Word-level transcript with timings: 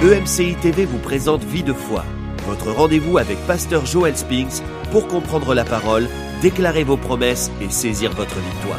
EMCI 0.00 0.54
TV 0.62 0.84
vous 0.84 1.00
présente 1.00 1.42
Vie 1.42 1.64
de 1.64 1.72
foi, 1.72 2.04
votre 2.46 2.70
rendez-vous 2.70 3.18
avec 3.18 3.36
Pasteur 3.48 3.84
Joel 3.84 4.16
Spinks 4.16 4.62
pour 4.92 5.08
comprendre 5.08 5.56
la 5.56 5.64
parole, 5.64 6.06
déclarer 6.40 6.84
vos 6.84 6.96
promesses 6.96 7.50
et 7.60 7.68
saisir 7.68 8.12
votre 8.12 8.36
victoire. 8.36 8.78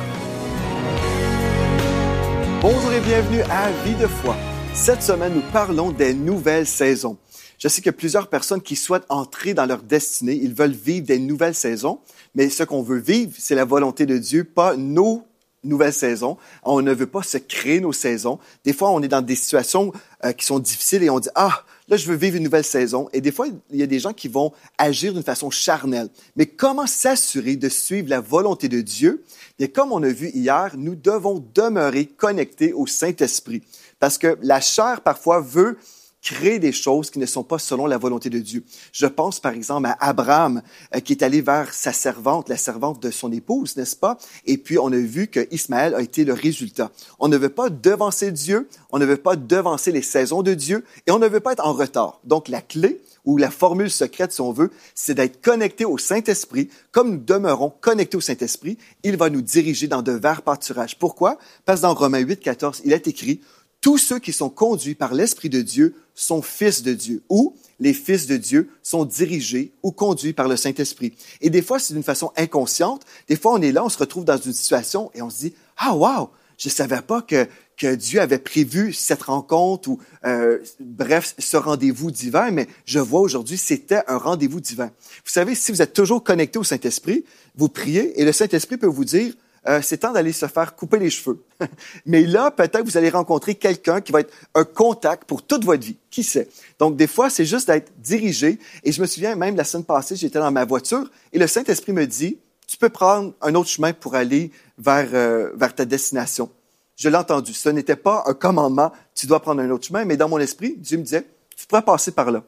Bonjour 2.62 2.94
et 2.94 3.02
bienvenue 3.02 3.42
à 3.52 3.70
Vie 3.84 3.96
de 4.02 4.08
foi. 4.08 4.38
Cette 4.74 5.04
semaine, 5.04 5.34
nous 5.34 5.44
parlons 5.52 5.92
des 5.92 6.14
nouvelles 6.14 6.66
saisons. 6.66 7.18
Je 7.58 7.68
sais 7.68 7.82
qu'il 7.82 7.88
y 7.88 7.90
a 7.90 7.94
plusieurs 7.98 8.30
personnes 8.30 8.62
qui 8.62 8.78
souhaitent 8.78 9.04
entrer 9.10 9.54
dans 9.54 9.66
leur 9.66 9.84
destinée. 9.84 10.40
Ils 10.42 10.54
veulent 10.54 10.72
vivre 10.72 11.06
des 11.06 11.20
nouvelles 11.20 11.54
saisons, 11.54 12.00
mais 12.34 12.48
ce 12.48 12.64
qu'on 12.64 12.82
veut 12.82 12.98
vivre, 12.98 13.34
c'est 13.38 13.56
la 13.56 13.66
volonté 13.66 14.06
de 14.06 14.18
Dieu, 14.18 14.46
pas 14.46 14.78
nos 14.78 15.26
nouvelle 15.64 15.94
saison. 15.94 16.38
On 16.64 16.82
ne 16.82 16.94
veut 16.94 17.08
pas 17.08 17.24
se 17.24 17.38
créer 17.38 17.80
nos 17.80 17.94
saisons. 17.94 18.40
Des 18.64 18.74
fois, 18.74 18.92
on 18.92 19.02
est 19.02 19.08
dans 19.08 19.22
des 19.22 19.36
situations 19.36 19.92
euh, 20.24 20.32
qui 20.32 20.46
sont 20.46 20.60
difficiles 20.60 21.04
et 21.04 21.10
on 21.10 21.20
dit, 21.20 21.30
ah, 21.36 21.64
là, 21.88 21.98
je 21.98 22.08
veux 22.08 22.16
vivre 22.16 22.38
une 22.38 22.44
nouvelle 22.44 22.64
saison. 22.64 23.10
Et 23.14 23.22
des 23.22 23.32
fois, 23.32 23.48
il 23.70 23.78
y 23.78 23.84
a 23.84 23.88
des 23.88 24.00
gens 24.00 24.14
qui 24.14 24.28
vont 24.28 24.54
agir 24.78 25.14
d'une 25.14 25.24
façon 25.24 25.50
charnelle. 25.50 26.10
Mais 26.36 26.46
comment 26.46 26.88
s'assurer 26.88 27.56
de 27.56 27.70
suivre 27.70 28.10
la 28.10 28.22
volonté 28.22 28.70
de 28.70 28.82
Dieu? 28.82 29.24
Et 29.60 29.70
comme 29.70 29.92
on 29.92 30.04
a 30.04 30.10
vu 30.10 30.30
hier, 30.30 30.72
nous 30.78 30.96
devons 30.96 31.44
demeurer 31.54 32.06
connectés 32.06 32.74
au 32.74 32.88
Saint-Esprit. 32.88 33.64
Parce 34.00 34.18
que 34.18 34.38
la 34.42 34.62
chair, 34.62 35.02
parfois, 35.02 35.42
veut 35.42 35.78
créer 36.22 36.60
des 36.60 36.72
choses 36.72 37.10
qui 37.10 37.20
ne 37.20 37.26
sont 37.26 37.44
pas 37.44 37.60
selon 37.60 37.86
la 37.86 37.98
volonté 37.98 38.30
de 38.30 38.40
Dieu. 38.40 38.64
Je 38.92 39.06
pense 39.06 39.40
par 39.40 39.54
exemple 39.54 39.88
à 39.88 39.98
Abraham 40.00 40.62
euh, 40.96 41.00
qui 41.00 41.14
est 41.14 41.24
allé 41.24 41.42
vers 41.42 41.74
sa 41.74 41.94
servante, 41.94 42.50
la 42.50 42.58
servante 42.58 43.02
de 43.02 43.12
son 43.12 43.32
épouse, 43.32 43.78
n'est-ce 43.78 43.96
pas? 43.96 44.18
Et 44.46 44.58
puis 44.58 44.78
on 44.78 44.92
a 44.92 44.98
vu 44.98 45.28
que 45.28 45.48
Ismaël 45.52 45.96
a 45.96 46.02
été 46.02 46.26
le 46.26 46.34
résultat. 46.34 46.92
On 47.20 47.28
ne 47.28 47.38
veut 47.38 47.50
pas 47.50 47.70
devancer 47.70 48.32
Dieu, 48.32 48.68
on 48.92 49.00
ne 49.00 49.06
veut 49.06 49.18
pas 49.18 49.36
devancer 49.36 49.92
les 49.92 50.02
saisons 50.02 50.44
de 50.44 50.54
Dieu 50.54 50.84
et 51.08 51.12
on 51.12 51.20
ne 51.20 51.28
veut 51.28 51.40
pas 51.40 51.54
être 51.54 51.66
en 51.66 51.74
retard. 51.74 52.20
Donc 52.24 52.48
la 52.48 52.62
clé 52.62 53.02
ou 53.26 53.38
la 53.38 53.52
formule 53.52 53.92
secrète, 53.92 54.32
si 54.32 54.42
on 54.42 54.52
veut, 54.52 54.72
c'est 54.96 55.14
d'être 55.14 55.42
connecté 55.42 55.86
au 55.86 55.98
Saint-Esprit. 55.98 56.70
Comme 56.92 57.12
nous 57.12 57.18
demeurons 57.18 57.72
connectés 57.82 58.18
au 58.18 58.22
Saint-Esprit, 58.22 58.78
il 59.04 59.18
va 59.18 59.30
nous 59.30 59.42
diriger 59.42 59.88
dans 59.88 60.02
de 60.02 60.12
verts 60.12 60.42
pâturages. 60.42 60.98
Pourquoi? 60.98 61.38
Parce 61.66 61.82
que 61.82 61.84
dans 61.84 61.94
Romains 61.94 62.20
8, 62.20 62.40
14, 62.40 62.82
il 62.86 62.94
est 62.94 63.08
écrit, 63.08 63.42
tous 63.82 63.98
ceux 63.98 64.20
qui 64.20 64.34
sont 64.34 64.50
conduits 64.50 64.96
par 64.96 65.14
l'Esprit 65.14 65.50
de 65.50 65.62
Dieu 65.62 65.96
sont 66.14 66.42
fils 66.42 66.84
de 66.84 66.94
Dieu, 66.94 67.24
ou 67.30 67.56
les 67.80 67.94
fils 67.94 68.28
de 68.28 68.36
Dieu 68.36 68.70
sont 68.84 69.06
dirigés 69.06 69.72
ou 69.84 69.92
conduits 69.92 70.34
par 70.34 70.50
le 70.50 70.58
Saint-Esprit. 70.58 71.14
Et 71.40 71.50
des 71.50 71.62
fois, 71.62 71.80
c'est 71.80 71.94
d'une 71.94 72.04
façon 72.04 72.32
inconsciente. 72.36 73.06
Des 73.30 73.38
fois, 73.38 73.54
on 73.54 73.62
est 73.62 73.72
là, 73.72 73.86
on 73.86 73.90
se 73.90 73.98
retrouve 73.98 74.26
dans 74.26 74.38
une 74.38 74.54
situation 74.54 75.12
et 75.14 75.22
on 75.22 75.30
se 75.30 75.40
dit, 75.40 75.54
ah, 75.78 75.96
wow, 75.96 76.30
je 76.58 76.68
savais 76.68 77.02
pas 77.02 77.22
que, 77.22 77.48
que 77.78 77.96
Dieu 77.96 78.20
avait 78.20 78.38
prévu 78.38 78.92
cette 78.92 79.24
rencontre 79.24 79.88
ou, 79.88 80.00
euh, 80.26 80.60
bref, 80.82 81.36
ce 81.40 81.56
rendez-vous 81.56 82.12
divin, 82.12 82.52
mais 82.52 82.68
je 82.84 83.00
vois 83.00 83.22
aujourd'hui, 83.22 83.58
c'était 83.58 84.02
un 84.08 84.18
rendez-vous 84.18 84.60
divin. 84.60 84.88
Vous 85.24 85.32
savez, 85.32 85.56
si 85.56 85.72
vous 85.72 85.82
êtes 85.82 85.94
toujours 85.94 86.22
connecté 86.22 86.60
au 86.60 86.66
Saint-Esprit, 86.66 87.24
vous 87.56 87.70
priez 87.70 88.20
et 88.20 88.26
le 88.26 88.34
Saint-Esprit 88.34 88.76
peut 88.76 88.88
vous 88.88 89.06
dire, 89.06 89.34
euh, 89.68 89.82
c'est 89.82 89.98
temps 89.98 90.12
d'aller 90.12 90.32
se 90.32 90.46
faire 90.48 90.76
couper 90.76 91.00
les 91.00 91.10
cheveux. 91.10 91.44
Mais 92.06 92.24
là, 92.24 92.52
peut-être 92.52 92.84
vous 92.84 92.98
allez 92.98 93.10
rencontrer 93.10 93.56
quelqu'un 93.56 94.02
qui 94.02 94.12
va 94.12 94.22
être 94.22 94.34
un 94.56 94.64
contact 94.64 95.26
pour 95.26 95.44
toute 95.44 95.66
votre 95.66 95.84
vie. 95.84 95.98
Qui 96.10 96.24
sait? 96.24 96.48
Donc, 96.80 96.96
des 96.96 97.08
fois, 97.08 97.30
c'est 97.30 97.46
juste 97.46 97.68
d'être 97.68 97.92
dirigé. 97.98 98.60
Et 98.84 98.92
je 98.92 99.02
me 99.02 99.08
souviens 99.08 99.36
même 99.36 99.56
la 99.56 99.64
semaine 99.64 99.86
passée, 99.86 100.16
j'étais 100.16 100.40
dans 100.40 100.52
ma 100.52 100.66
voiture 100.66 101.10
et 101.34 101.40
le 101.40 101.48
Saint-Esprit 101.48 101.94
me 101.94 102.06
dit, 102.06 102.38
tu 102.68 102.78
peux 102.78 102.90
prendre 102.90 103.34
un 103.42 103.56
autre 103.56 103.70
chemin 103.70 103.94
pour 103.94 104.16
aller 104.16 104.52
vers, 104.78 105.10
euh, 105.14 105.52
vers 105.56 105.74
ta 105.74 105.86
destination. 105.86 106.50
Je 106.96 107.10
l'ai 107.10 107.16
entendu. 107.16 107.54
Ce 107.54 107.70
n'était 107.70 107.96
pas 107.96 108.24
un 108.28 108.34
commandement, 108.34 108.92
tu 109.16 109.26
dois 109.26 109.40
prendre 109.40 109.62
un 109.62 109.70
autre 109.72 109.88
chemin, 109.88 110.06
mais 110.06 110.18
dans 110.18 110.30
mon 110.30 110.38
esprit, 110.38 110.76
Dieu 110.78 110.98
me 110.98 111.04
disait, 111.04 111.26
tu 111.56 111.66
pourrais 111.66 111.82
passer 111.82 112.12
par 112.12 112.32
là 112.32 112.44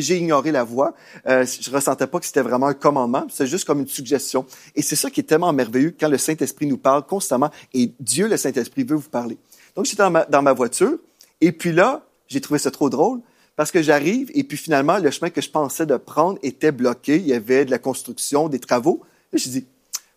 j'ai 0.00 0.18
ignoré 0.18 0.52
la 0.52 0.64
voix. 0.64 0.94
Euh, 1.26 1.44
je 1.44 1.70
ressentais 1.70 2.06
pas 2.06 2.20
que 2.20 2.26
c'était 2.26 2.42
vraiment 2.42 2.66
un 2.66 2.74
commandement, 2.74 3.26
c'est 3.30 3.46
juste 3.46 3.64
comme 3.64 3.80
une 3.80 3.88
suggestion. 3.88 4.46
Et 4.74 4.82
c'est 4.82 4.96
ça 4.96 5.10
qui 5.10 5.20
est 5.20 5.24
tellement 5.24 5.52
merveilleux 5.52 5.94
quand 5.98 6.08
le 6.08 6.18
Saint-Esprit 6.18 6.66
nous 6.66 6.78
parle 6.78 7.04
constamment 7.04 7.50
et 7.74 7.92
Dieu, 8.00 8.28
le 8.28 8.36
Saint-Esprit, 8.36 8.84
veut 8.84 8.96
vous 8.96 9.08
parler. 9.08 9.38
Donc, 9.74 9.86
j'étais 9.86 10.02
dans 10.02 10.10
ma, 10.10 10.24
dans 10.24 10.42
ma 10.42 10.52
voiture 10.52 10.98
et 11.40 11.52
puis 11.52 11.72
là, 11.72 12.02
j'ai 12.28 12.40
trouvé 12.40 12.58
ça 12.58 12.70
trop 12.70 12.90
drôle 12.90 13.20
parce 13.56 13.70
que 13.70 13.82
j'arrive 13.82 14.30
et 14.34 14.44
puis 14.44 14.56
finalement, 14.56 14.98
le 14.98 15.10
chemin 15.10 15.30
que 15.30 15.40
je 15.40 15.50
pensais 15.50 15.86
de 15.86 15.96
prendre 15.96 16.38
était 16.42 16.72
bloqué. 16.72 17.16
Il 17.16 17.26
y 17.26 17.32
avait 17.32 17.64
de 17.64 17.70
la 17.70 17.78
construction, 17.78 18.48
des 18.48 18.58
travaux. 18.58 19.02
Et 19.32 19.38
je 19.38 19.48
dis, 19.48 19.66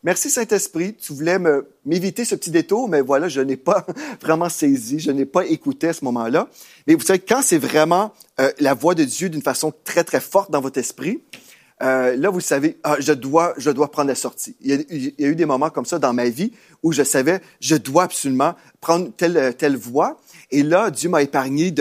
Merci 0.01 0.29
Saint-Esprit, 0.29 0.95
tu 0.95 1.11
voulais 1.11 1.37
m'éviter 1.83 2.23
ce 2.23 2.33
petit 2.33 2.51
détour, 2.51 2.87
mais 2.87 3.01
voilà, 3.01 3.27
je 3.27 3.41
n'ai 3.41 3.57
pas 3.57 3.85
vraiment 4.21 4.47
saisi, 4.47 4.99
je 4.99 5.11
n'ai 5.11 5.25
pas 5.25 5.45
écouté 5.45 5.89
à 5.89 5.93
ce 5.93 6.05
moment-là. 6.05 6.47
Mais 6.87 6.95
vous 6.95 7.01
savez, 7.01 7.19
quand 7.19 7.41
c'est 7.41 7.57
vraiment 7.57 8.13
euh, 8.39 8.49
la 8.61 8.73
voix 8.73 8.95
de 8.95 9.03
Dieu 9.03 9.27
d'une 9.27 9.41
façon 9.41 9.73
très, 9.83 10.05
très 10.05 10.21
forte 10.21 10.51
dans 10.51 10.61
votre 10.61 10.79
esprit, 10.79 11.21
euh, 11.81 12.15
là, 12.15 12.29
vous 12.29 12.39
savez, 12.39 12.77
ah, 12.83 12.95
je, 12.99 13.11
dois, 13.11 13.53
je 13.57 13.71
dois 13.71 13.91
prendre 13.91 14.07
la 14.07 14.15
sortie. 14.15 14.55
Il 14.61 14.69
y, 14.69 14.73
a, 14.73 14.77
il 14.89 15.13
y, 15.17 15.25
a, 15.25 15.27
eu 15.27 15.35
des 15.35 15.45
moments 15.45 15.69
comme 15.69 15.85
ça 15.85 15.99
dans 15.99 16.13
ma 16.13 16.29
vie 16.29 16.51
où 16.83 16.91
je 16.93 17.03
savais, 17.03 17.41
je 17.59 17.75
dois 17.75 18.03
absolument 18.03 18.55
prendre 18.79 19.11
telle, 19.15 19.53
telle 19.57 19.77
voie. 19.77 20.19
Et 20.51 20.63
là, 20.63 20.91
Dieu 20.91 21.09
m'a 21.09 21.21
épargné 21.21 21.73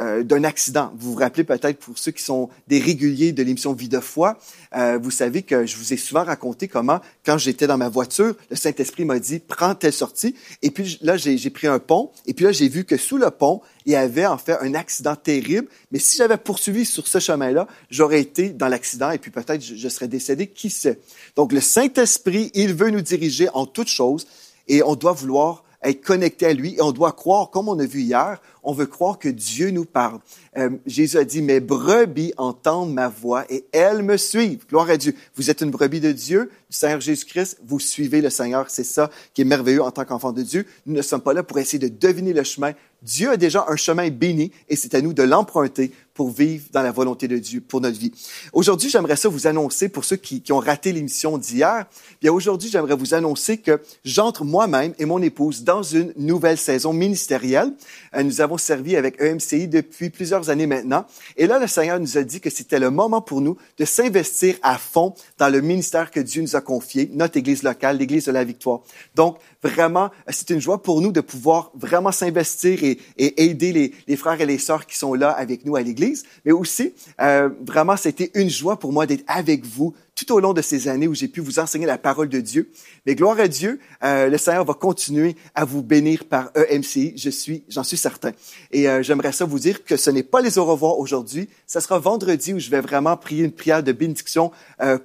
euh, 0.00 0.22
d'un 0.22 0.44
accident. 0.44 0.92
Vous 0.96 1.12
vous 1.12 1.18
rappelez 1.18 1.44
peut-être 1.44 1.78
pour 1.78 1.98
ceux 1.98 2.12
qui 2.12 2.22
sont 2.22 2.48
des 2.68 2.78
réguliers 2.78 3.32
de 3.32 3.42
l'émission 3.42 3.72
Vie 3.72 3.88
de 3.88 4.00
foi, 4.00 4.38
euh, 4.76 4.98
vous 5.00 5.10
savez 5.10 5.42
que 5.42 5.66
je 5.66 5.76
vous 5.76 5.92
ai 5.92 5.96
souvent 5.96 6.24
raconté 6.24 6.68
comment, 6.68 7.00
quand 7.24 7.38
j'étais 7.38 7.66
dans 7.66 7.78
ma 7.78 7.88
voiture, 7.88 8.34
le 8.50 8.56
Saint-Esprit 8.56 9.04
m'a 9.04 9.18
dit, 9.18 9.40
prends 9.40 9.74
telle 9.74 9.92
sortie. 9.92 10.34
Et 10.62 10.70
puis 10.70 10.98
là, 11.02 11.16
j'ai 11.16 11.50
pris 11.50 11.66
un 11.66 11.78
pont. 11.78 12.10
Et 12.26 12.34
puis 12.34 12.44
là, 12.44 12.52
j'ai 12.52 12.68
vu 12.68 12.84
que 12.84 12.96
sous 12.96 13.18
le 13.18 13.30
pont, 13.30 13.60
il 13.86 13.92
y 13.92 13.96
avait 13.96 14.26
en 14.26 14.38
fait 14.38 14.56
un 14.60 14.74
accident 14.74 15.16
terrible. 15.16 15.68
Mais 15.90 15.98
si 15.98 16.16
j'avais 16.16 16.36
poursuivi 16.36 16.84
sur 16.84 17.08
ce 17.08 17.18
chemin-là, 17.18 17.66
j'aurais 17.90 18.20
été 18.20 18.50
dans 18.50 18.68
l'accident 18.68 19.10
et 19.10 19.18
puis 19.18 19.30
peut-être 19.30 19.62
je, 19.62 19.74
je 19.74 19.88
serais 19.88 20.08
décédé, 20.08 20.46
qui 20.46 20.70
sait? 20.70 21.00
Donc 21.36 21.52
le 21.52 21.60
Saint-Esprit, 21.60 22.50
il 22.54 22.74
veut 22.74 22.90
nous 22.90 23.00
diriger 23.00 23.48
en 23.54 23.66
toutes 23.66 23.88
choses 23.88 24.26
et 24.68 24.82
on 24.82 24.94
doit 24.94 25.12
vouloir 25.12 25.64
être 25.90 26.42
à 26.42 26.52
lui 26.52 26.74
et 26.74 26.82
on 26.82 26.92
doit 26.92 27.12
croire, 27.12 27.50
comme 27.50 27.68
on 27.68 27.78
a 27.78 27.86
vu 27.86 28.00
hier, 28.00 28.40
on 28.62 28.72
veut 28.72 28.86
croire 28.86 29.18
que 29.18 29.28
Dieu 29.28 29.70
nous 29.70 29.84
parle. 29.84 30.18
Euh, 30.56 30.70
Jésus 30.86 31.16
a 31.16 31.24
dit, 31.24 31.40
mes 31.42 31.60
brebis 31.60 32.32
entendent 32.36 32.92
ma 32.92 33.08
voix 33.08 33.44
et 33.50 33.64
elles 33.72 34.02
me 34.02 34.16
suivent. 34.16 34.66
Gloire 34.68 34.90
à 34.90 34.96
Dieu. 34.96 35.14
Vous 35.36 35.50
êtes 35.50 35.62
une 35.62 35.70
brebis 35.70 36.00
de 36.00 36.12
Dieu, 36.12 36.50
du 36.70 36.76
Seigneur 36.76 37.00
Jésus-Christ, 37.00 37.58
vous 37.64 37.80
suivez 37.80 38.20
le 38.20 38.30
Seigneur. 38.30 38.66
C'est 38.68 38.84
ça 38.84 39.10
qui 39.32 39.42
est 39.42 39.44
merveilleux 39.44 39.82
en 39.82 39.90
tant 39.90 40.04
qu'enfant 40.04 40.32
de 40.32 40.42
Dieu. 40.42 40.66
Nous 40.86 40.94
ne 40.94 41.02
sommes 41.02 41.22
pas 41.22 41.32
là 41.32 41.42
pour 41.42 41.58
essayer 41.58 41.78
de 41.78 41.88
deviner 41.88 42.32
le 42.32 42.42
chemin. 42.42 42.72
Dieu 43.02 43.30
a 43.30 43.36
déjà 43.36 43.64
un 43.68 43.76
chemin 43.76 44.10
béni 44.10 44.50
et 44.68 44.76
c'est 44.76 44.94
à 44.94 45.00
nous 45.00 45.12
de 45.12 45.22
l'emprunter 45.22 45.92
pour 46.18 46.32
vivre 46.32 46.64
dans 46.72 46.82
la 46.82 46.90
volonté 46.90 47.28
de 47.28 47.38
Dieu 47.38 47.60
pour 47.60 47.80
notre 47.80 47.96
vie. 47.96 48.10
Aujourd'hui, 48.52 48.90
j'aimerais 48.90 49.14
ça 49.14 49.28
vous 49.28 49.46
annoncer 49.46 49.88
pour 49.88 50.04
ceux 50.04 50.16
qui, 50.16 50.42
ont 50.50 50.58
raté 50.58 50.90
l'émission 50.90 51.38
d'hier. 51.38 51.86
Bien, 52.20 52.32
aujourd'hui, 52.32 52.68
j'aimerais 52.68 52.96
vous 52.96 53.14
annoncer 53.14 53.58
que 53.58 53.80
j'entre 54.04 54.44
moi-même 54.44 54.94
et 54.98 55.04
mon 55.04 55.22
épouse 55.22 55.62
dans 55.62 55.84
une 55.84 56.12
nouvelle 56.16 56.58
saison 56.58 56.92
ministérielle. 56.92 57.72
Euh, 58.16 58.24
nous 58.24 58.40
avons 58.40 58.58
servi 58.58 58.96
avec 58.96 59.22
EMCI 59.22 59.68
depuis 59.68 60.10
plusieurs 60.10 60.50
années 60.50 60.66
maintenant. 60.66 61.06
Et 61.36 61.46
là, 61.46 61.60
le 61.60 61.68
Seigneur 61.68 62.00
nous 62.00 62.18
a 62.18 62.24
dit 62.24 62.40
que 62.40 62.50
c'était 62.50 62.80
le 62.80 62.90
moment 62.90 63.20
pour 63.20 63.40
nous 63.40 63.56
de 63.78 63.84
s'investir 63.84 64.56
à 64.62 64.76
fond 64.76 65.14
dans 65.38 65.48
le 65.48 65.60
ministère 65.60 66.10
que 66.10 66.18
Dieu 66.18 66.42
nous 66.42 66.56
a 66.56 66.60
confié, 66.60 67.08
notre 67.14 67.36
Église 67.36 67.62
locale, 67.62 67.96
l'Église 67.96 68.24
de 68.24 68.32
la 68.32 68.42
Victoire. 68.42 68.80
Donc, 69.14 69.38
vraiment, 69.62 70.10
c'est 70.28 70.50
une 70.50 70.60
joie 70.60 70.82
pour 70.82 71.00
nous 71.00 71.12
de 71.12 71.20
pouvoir 71.20 71.70
vraiment 71.76 72.10
s'investir 72.10 72.82
et, 72.82 72.98
et, 73.18 73.44
aider 73.44 73.72
les, 73.72 73.92
les, 74.08 74.16
frères 74.16 74.40
et 74.40 74.46
les 74.46 74.58
sœurs 74.58 74.84
qui 74.84 74.96
sont 74.96 75.14
là 75.14 75.30
avec 75.30 75.64
nous 75.64 75.76
à 75.76 75.82
l'Église. 75.82 76.07
Mais 76.44 76.52
aussi, 76.52 76.92
euh, 77.20 77.48
vraiment, 77.64 77.96
c'était 77.96 78.30
une 78.34 78.50
joie 78.50 78.78
pour 78.78 78.92
moi 78.92 79.06
d'être 79.06 79.24
avec 79.26 79.64
vous 79.64 79.94
tout 80.14 80.32
au 80.32 80.40
long 80.40 80.52
de 80.52 80.62
ces 80.62 80.88
années 80.88 81.06
où 81.06 81.14
j'ai 81.14 81.28
pu 81.28 81.40
vous 81.40 81.60
enseigner 81.60 81.86
la 81.86 81.96
parole 81.96 82.28
de 82.28 82.40
Dieu. 82.40 82.70
Mais 83.06 83.14
gloire 83.14 83.38
à 83.38 83.46
Dieu, 83.46 83.78
euh, 84.02 84.28
le 84.28 84.36
Seigneur 84.36 84.64
va 84.64 84.74
continuer 84.74 85.36
à 85.54 85.64
vous 85.64 85.80
bénir 85.80 86.24
par 86.24 86.50
EMCI, 86.56 87.14
je 87.16 87.30
suis, 87.30 87.62
j'en 87.68 87.84
suis 87.84 87.96
certain. 87.96 88.32
Et 88.72 88.88
euh, 88.88 89.02
j'aimerais 89.02 89.30
ça 89.30 89.44
vous 89.44 89.60
dire 89.60 89.84
que 89.84 89.96
ce 89.96 90.10
n'est 90.10 90.24
pas 90.24 90.40
les 90.40 90.58
au 90.58 90.64
revoir 90.64 90.98
aujourd'hui, 90.98 91.48
ce 91.68 91.78
sera 91.78 92.00
vendredi 92.00 92.52
où 92.52 92.58
je 92.58 92.68
vais 92.68 92.80
vraiment 92.80 93.16
prier 93.16 93.44
une 93.44 93.52
prière 93.52 93.82
de 93.82 93.92
bénédiction 93.92 94.50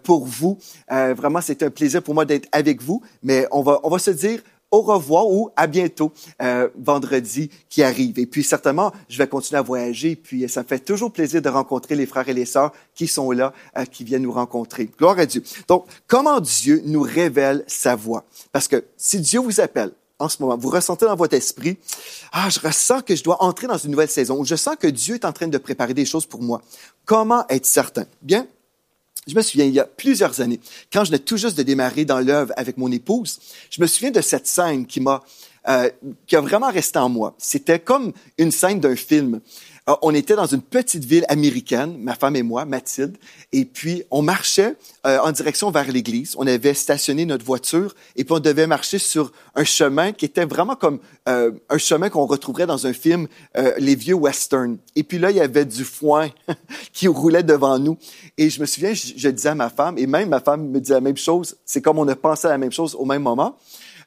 pour 0.04 0.26
vous. 0.26 0.58
Vraiment, 0.90 1.42
c'est 1.42 1.62
un 1.64 1.70
plaisir 1.70 2.02
pour 2.02 2.14
moi 2.14 2.26
d'être 2.26 2.48
avec 2.52 2.82
vous, 2.82 3.02
mais 3.22 3.48
on 3.52 3.62
va, 3.62 3.80
on 3.84 3.90
va 3.90 4.00
se 4.00 4.12
dire 4.12 4.42
au 4.74 4.81
revoir 4.81 5.28
ou 5.28 5.52
à 5.56 5.68
bientôt 5.68 6.12
euh, 6.42 6.68
vendredi 6.75 7.52
qui 7.70 7.84
arrive. 7.84 8.18
Et 8.18 8.25
puis 8.25 8.44
certainement, 8.44 8.92
je 9.08 9.20
vais 9.20 9.28
continuer 9.28 9.60
à 9.60 9.62
voyager. 9.62 10.16
Puis 10.16 10.50
ça 10.50 10.64
me 10.64 10.68
fait 10.68 10.80
toujours 10.80 11.14
plaisir 11.14 11.44
de 11.44 11.50
rencontrer 11.50 11.96
les 11.96 12.08
frères 12.08 12.28
et 12.28 12.34
les 12.34 12.46
sœurs 12.46 12.72
qui 12.96 13.08
sont 13.08 13.30
là, 13.31 13.54
euh, 13.78 13.86
qui 13.86 14.04
viennent 14.04 14.24
nous 14.24 14.31
rencontrer. 14.31 14.90
Gloire 14.98 15.20
à 15.20 15.28
Dieu. 15.28 15.44
Donc, 15.68 15.86
comment 16.08 16.42
Dieu 16.42 16.81
nous 16.86 17.04
révèle 17.04 17.64
sa 17.68 17.96
voix? 17.96 18.25
Parce 18.52 18.68
que 18.68 18.84
si 18.98 19.20
Dieu 19.20 19.40
vous 19.40 19.62
appelle 19.62 19.92
en 20.18 20.28
ce 20.28 20.42
moment, 20.42 20.58
vous 20.58 20.70
ressentez 20.70 21.06
dans 21.06 21.16
votre 21.16 21.36
esprit, 21.36 21.78
ah, 22.31 22.50
je 22.50 22.60
ressens 22.60 23.02
que 23.02 23.16
je 23.16 23.24
dois 23.24 23.44
entrer 23.44 23.68
dans 23.68 23.78
une 23.78 23.92
nouvelle 23.92 24.10
saison, 24.10 24.40
ou 24.40 24.46
je 24.46 24.56
sens 24.56 24.75
que 24.80 24.88
Dieu 24.88 25.16
est 25.16 25.25
en 25.25 25.34
train 25.34 25.48
de 25.48 25.58
préparer 25.58 25.94
des 25.94 26.06
choses 26.06 26.25
pour 26.25 26.42
moi. 26.42 26.62
Comment 27.06 27.46
être 27.50 27.66
certain 27.66 28.06
Bien, 28.22 28.48
je 29.28 29.36
me 29.36 29.42
souviens, 29.42 29.66
il 29.66 29.74
y 29.74 29.80
a 29.80 29.86
plusieurs 29.86 30.42
années, 30.42 30.60
quand 30.92 31.04
je 31.06 31.12
venais 31.12 31.24
tout 31.24 31.38
juste 31.38 31.58
de 31.58 31.64
démarrer 31.64 32.06
dans 32.06 32.20
l'œuvre 32.20 32.54
avec 32.58 32.78
mon 32.78 32.92
épouse, 32.92 33.40
je 33.70 33.81
me 33.81 33.88
souviens 33.88 34.12
de 34.12 34.22
cette 34.22 34.48
scène 34.48 34.86
qui 34.86 35.00
m'a, 35.00 35.24
euh, 35.70 35.90
qui 36.28 36.36
a 36.36 36.42
vraiment 36.42 36.72
resté 36.72 37.00
en 37.00 37.10
moi. 37.10 37.36
C'était 37.38 37.80
comme 37.80 38.12
une 38.38 38.52
scène 38.52 38.80
d'un 38.80 38.96
film. 38.96 39.40
Euh, 39.90 39.96
on 40.02 40.14
était 40.14 40.36
dans 40.36 40.46
une 40.46 40.62
petite 40.62 41.04
ville 41.04 41.26
américaine, 41.28 41.98
ma 42.00 42.16
femme 42.16 42.36
et 42.36 42.44
moi, 42.44 42.64
Mathilde, 42.66 43.18
et 43.52 43.66
puis 43.66 44.04
on 44.12 44.22
marchait 44.22 44.76
euh, 45.06 45.20
en 45.20 45.32
direction 45.32 45.72
vers 45.72 45.92
l'église. 45.92 46.36
On 46.38 46.48
avait 46.48 46.74
stationné 46.74 47.26
notre 47.26 47.44
voiture 47.44 47.94
et 48.16 48.24
puis 48.24 48.34
on 48.34 48.40
devait 48.40 48.68
marcher 48.68 48.98
sur 48.98 49.32
un 49.56 49.66
chemin 49.66 50.14
qui 50.14 50.26
était 50.26 50.46
vraiment 50.46 50.76
comme 50.76 51.00
euh, 51.28 51.52
un 51.70 51.78
chemin 51.78 52.10
qu'on 52.10 52.26
retrouverait 52.26 52.66
dans 52.66 52.88
un 52.88 52.94
film, 52.94 53.28
les 53.78 53.96
vieux 53.96 54.16
westerns. 54.16 54.78
Et 54.96 55.04
puis 55.04 55.20
là, 55.20 55.32
il 55.32 55.38
y 55.38 55.42
avait 55.42 55.66
du 55.66 55.84
foin 55.84 56.30
qui 56.94 57.08
roulait 57.08 57.44
devant 57.44 57.78
nous. 57.78 57.98
Et 58.38 58.50
je 58.50 58.62
me 58.62 58.66
souviens, 58.66 58.94
je, 58.94 59.14
je 59.16 59.30
disais 59.30 59.50
à 59.50 59.56
ma 59.56 59.70
femme, 59.70 59.98
et 59.98 60.08
même 60.08 60.30
ma 60.30 60.40
femme 60.40 60.70
me 60.70 60.80
disait 60.80 60.96
la 60.96 61.02
même 61.02 61.18
chose, 61.18 61.56
c'est 61.66 61.82
comme 61.82 62.00
on 62.00 62.08
a 62.08 62.16
pensé 62.16 62.48
à 62.48 62.52
la 62.52 62.58
même 62.58 62.72
chose 62.72 62.96
au 62.96 63.06
même 63.06 63.24
moment. 63.24 63.58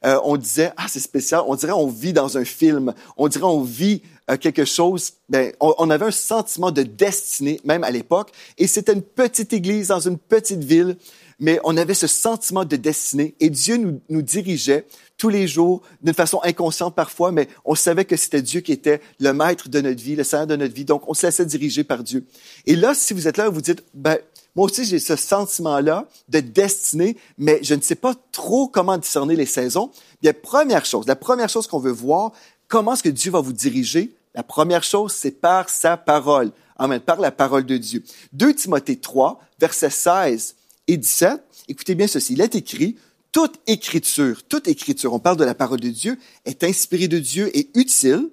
Euh, 0.06 0.20
on 0.22 0.36
disait 0.36 0.72
ah 0.76 0.86
c'est 0.88 1.00
spécial, 1.00 1.42
on 1.46 1.56
dirait 1.56 1.72
on 1.72 1.88
vit 1.88 2.12
dans 2.12 2.38
un 2.38 2.44
film, 2.44 2.94
on 3.16 3.26
dirait 3.26 3.44
on 3.44 3.62
vit 3.62 4.02
euh, 4.30 4.36
quelque 4.36 4.64
chose. 4.64 5.14
Ben, 5.28 5.52
on, 5.58 5.90
avait 5.90 6.06
un 6.06 6.10
sentiment 6.12 6.70
de 6.70 6.84
destinée 6.84 7.60
même 7.64 7.82
à 7.82 7.90
l'époque, 7.90 8.30
et 8.56 8.68
c'était 8.68 8.92
une 8.92 9.02
petite 9.02 9.52
église 9.52 9.88
dans 9.88 9.98
une 9.98 10.18
petite 10.18 10.62
ville, 10.62 10.96
mais 11.38 11.60
on 11.64 11.76
avait 11.76 11.94
ce 11.94 12.06
sentiment 12.06 12.64
de 12.64 12.76
destinée, 12.76 13.34
et 13.40 13.50
Dieu 13.50 13.76
nous, 13.76 14.00
nous 14.08 14.22
dirigeait 14.22 14.86
tous 15.18 15.28
les 15.28 15.46
jours, 15.46 15.82
d'une 16.02 16.14
façon 16.14 16.40
inconsciente 16.42 16.94
parfois, 16.94 17.32
mais 17.32 17.48
on 17.64 17.74
savait 17.74 18.04
que 18.04 18.16
c'était 18.16 18.42
Dieu 18.42 18.60
qui 18.60 18.72
était 18.72 19.00
le 19.18 19.32
maître 19.32 19.68
de 19.68 19.80
notre 19.80 20.02
vie, 20.02 20.16
le 20.16 20.24
Seigneur 20.24 20.46
de 20.46 20.56
notre 20.56 20.74
vie. 20.74 20.84
Donc, 20.84 21.08
on 21.08 21.14
se 21.14 21.26
laissait 21.26 21.46
diriger 21.46 21.84
par 21.84 22.02
Dieu. 22.02 22.26
Et 22.66 22.76
là, 22.76 22.94
si 22.94 23.14
vous 23.14 23.26
êtes 23.26 23.38
là, 23.38 23.48
vous 23.48 23.62
dites, 23.62 23.82
ben, 23.94 24.18
moi 24.54 24.66
aussi, 24.66 24.84
j'ai 24.84 24.98
ce 24.98 25.16
sentiment-là 25.16 26.06
de 26.28 26.40
destinée, 26.40 27.16
mais 27.38 27.60
je 27.62 27.74
ne 27.74 27.80
sais 27.80 27.94
pas 27.94 28.14
trop 28.32 28.68
comment 28.68 28.98
discerner 28.98 29.36
les 29.36 29.46
saisons. 29.46 29.90
Bien, 30.22 30.32
première 30.32 30.84
chose, 30.84 31.06
la 31.06 31.16
première 31.16 31.48
chose 31.48 31.66
qu'on 31.66 31.78
veut 31.78 31.92
voir, 31.92 32.32
comment 32.68 32.94
est-ce 32.94 33.02
que 33.02 33.08
Dieu 33.08 33.30
va 33.30 33.40
vous 33.40 33.52
diriger? 33.52 34.14
La 34.34 34.42
première 34.42 34.82
chose, 34.82 35.12
c'est 35.12 35.30
par 35.30 35.68
sa 35.68 35.96
parole. 35.96 36.52
Amen, 36.78 37.00
par 37.00 37.20
la 37.20 37.30
parole 37.30 37.64
de 37.64 37.78
Dieu. 37.78 38.02
2 38.34 38.54
Timothée 38.54 38.96
3, 38.96 39.40
versets 39.58 39.88
16 39.88 40.56
et 40.88 40.96
17. 40.96 41.40
Écoutez 41.68 41.94
bien 41.94 42.06
ceci. 42.06 42.34
Il 42.34 42.40
est 42.40 42.54
écrit, 42.54 42.96
toute 43.32 43.56
écriture, 43.66 44.42
toute 44.48 44.68
écriture, 44.68 45.12
on 45.12 45.18
parle 45.18 45.36
de 45.36 45.44
la 45.44 45.54
parole 45.54 45.80
de 45.80 45.90
Dieu, 45.90 46.18
est 46.44 46.64
inspirée 46.64 47.08
de 47.08 47.18
Dieu 47.18 47.50
et 47.56 47.68
utile 47.74 48.30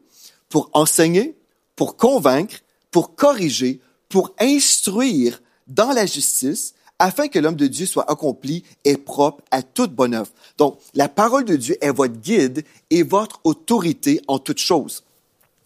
pour 0.49 0.69
enseigner, 0.73 1.35
pour 1.75 1.97
convaincre, 1.97 2.57
pour 2.91 3.15
corriger, 3.15 3.79
pour 4.07 4.33
instruire 4.39 5.41
dans 5.67 5.91
la 5.91 6.05
justice, 6.05 6.73
afin 6.99 7.27
que 7.27 7.39
l'homme 7.39 7.55
de 7.55 7.67
Dieu 7.67 7.85
soit 7.85 8.09
accompli 8.09 8.63
et 8.85 8.95
propre 8.95 9.43
à 9.51 9.61
toute 9.61 9.91
bonne 9.91 10.13
œuvre. 10.13 10.31
Donc, 10.57 10.79
la 10.93 11.09
parole 11.09 11.43
de 11.43 11.55
Dieu 11.55 11.75
est 11.81 11.91
votre 11.91 12.15
guide 12.15 12.63
et 12.89 13.03
votre 13.03 13.41
autorité 13.43 14.21
en 14.27 14.39
toutes 14.39 14.59
choses. 14.59 15.03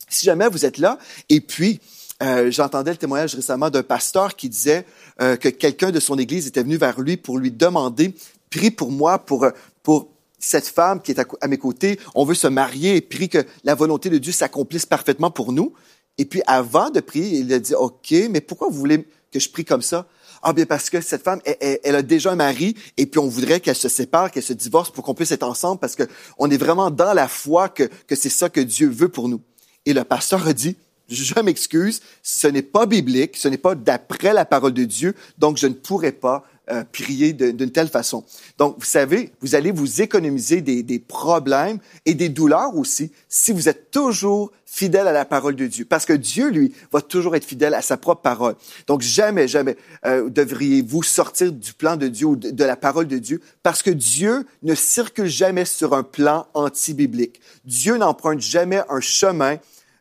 Si 0.09 0.25
jamais 0.25 0.47
vous 0.47 0.65
êtes 0.65 0.77
là, 0.77 0.97
et 1.29 1.41
puis 1.41 1.79
euh, 2.23 2.49
j'entendais 2.49 2.91
le 2.91 2.97
témoignage 2.97 3.35
récemment 3.35 3.69
d'un 3.69 3.83
pasteur 3.83 4.35
qui 4.35 4.49
disait 4.49 4.85
euh, 5.21 5.35
que 5.35 5.49
quelqu'un 5.49 5.91
de 5.91 5.99
son 5.99 6.17
église 6.17 6.47
était 6.47 6.63
venu 6.63 6.77
vers 6.77 6.99
lui 6.99 7.15
pour 7.15 7.37
lui 7.37 7.51
demander, 7.51 8.15
prie 8.49 8.71
pour 8.71 8.91
moi, 8.91 9.19
pour, 9.19 9.45
pour 9.83 10.09
cette 10.39 10.67
femme 10.67 11.01
qui 11.01 11.11
est 11.11 11.19
à, 11.19 11.47
mes 11.47 11.57
côtés, 11.57 11.99
on 12.15 12.25
veut 12.25 12.33
se 12.33 12.47
marier 12.47 12.95
et 12.95 13.01
prie 13.01 13.29
que 13.29 13.45
la 13.63 13.75
volonté 13.75 14.09
de 14.09 14.17
Dieu 14.17 14.31
s'accomplisse 14.31 14.85
parfaitement 14.85 15.29
pour 15.29 15.51
nous. 15.51 15.73
Et 16.17 16.25
puis 16.25 16.41
avant 16.47 16.89
de 16.89 16.99
prier, 16.99 17.39
il 17.39 17.53
a 17.53 17.59
dit, 17.59 17.75
OK, 17.75 18.13
mais 18.31 18.41
pourquoi 18.41 18.69
vous 18.69 18.79
voulez 18.79 19.07
que 19.31 19.39
je 19.39 19.49
prie 19.49 19.65
comme 19.65 19.83
ça? 19.83 20.07
Ah 20.41 20.53
bien 20.53 20.65
parce 20.65 20.89
que 20.89 21.01
cette 21.01 21.23
femme, 21.23 21.41
elle, 21.45 21.95
a 21.95 22.01
déjà 22.01 22.31
un 22.31 22.35
mari 22.35 22.75
et 22.95 23.05
puis 23.05 23.19
on 23.19 23.27
voudrait 23.27 23.59
qu'elle 23.59 23.75
se 23.75 23.89
sépare, 23.89 24.31
qu'elle 24.31 24.43
se 24.43 24.53
divorce 24.53 24.91
pour 24.91 25.03
qu'on 25.03 25.15
puisse 25.15 25.31
être 25.31 25.43
ensemble 25.43 25.79
parce 25.79 25.95
que 25.95 26.03
on 26.37 26.49
est 26.49 26.57
vraiment 26.57 26.91
dans 26.91 27.13
la 27.13 27.27
foi 27.27 27.69
que, 27.69 27.83
que 28.07 28.15
c'est 28.15 28.29
ça 28.29 28.49
que 28.49 28.61
Dieu 28.61 28.87
veut 28.87 29.09
pour 29.09 29.29
nous. 29.29 29.41
Et 29.85 29.93
le 29.93 30.03
pasteur 30.03 30.47
a 30.47 30.53
dit, 30.53 30.77
je 31.09 31.39
m'excuse, 31.41 32.01
ce 32.23 32.47
n'est 32.47 32.61
pas 32.61 32.85
biblique, 32.85 33.37
ce 33.37 33.47
n'est 33.47 33.57
pas 33.57 33.75
d'après 33.75 34.33
la 34.33 34.45
parole 34.45 34.73
de 34.73 34.83
Dieu, 34.83 35.13
donc 35.37 35.57
je 35.57 35.67
ne 35.67 35.73
pourrais 35.73 36.11
pas 36.11 36.43
euh, 36.69 36.83
prier 36.91 37.31
d'une 37.31 37.71
telle 37.71 37.87
façon. 37.87 38.25
Donc, 38.57 38.75
vous 38.77 38.83
savez, 38.83 39.31
vous 39.39 39.55
allez 39.55 39.71
vous 39.71 40.01
économiser 40.01 40.59
des, 40.59 40.83
des, 40.83 40.99
problèmes 40.99 41.77
et 42.05 42.13
des 42.13 42.27
douleurs 42.27 42.75
aussi 42.75 43.09
si 43.29 43.53
vous 43.53 43.69
êtes 43.69 43.89
toujours 43.89 44.51
fidèle 44.65 45.07
à 45.07 45.13
la 45.13 45.23
parole 45.23 45.55
de 45.55 45.65
Dieu. 45.65 45.85
Parce 45.85 46.05
que 46.05 46.11
Dieu, 46.11 46.49
lui, 46.49 46.73
va 46.91 46.99
toujours 46.99 47.37
être 47.37 47.45
fidèle 47.45 47.73
à 47.73 47.81
sa 47.81 47.95
propre 47.95 48.21
parole. 48.21 48.55
Donc, 48.85 49.01
jamais, 49.01 49.47
jamais 49.47 49.77
euh, 50.05 50.29
devriez-vous 50.29 51.03
sortir 51.03 51.53
du 51.53 51.71
plan 51.71 51.95
de 51.95 52.09
Dieu 52.09 52.27
ou 52.27 52.35
de, 52.35 52.49
de, 52.49 52.63
la 52.65 52.75
parole 52.75 53.07
de 53.07 53.17
Dieu 53.17 53.39
parce 53.63 53.81
que 53.81 53.91
Dieu 53.91 54.45
ne 54.61 54.75
circule 54.75 55.27
jamais 55.27 55.63
sur 55.63 55.93
un 55.93 56.03
plan 56.03 56.47
anti-biblique. 56.53 57.39
Dieu 57.63 57.95
n'emprunte 57.95 58.41
jamais 58.41 58.81
un 58.89 58.99
chemin 58.99 59.57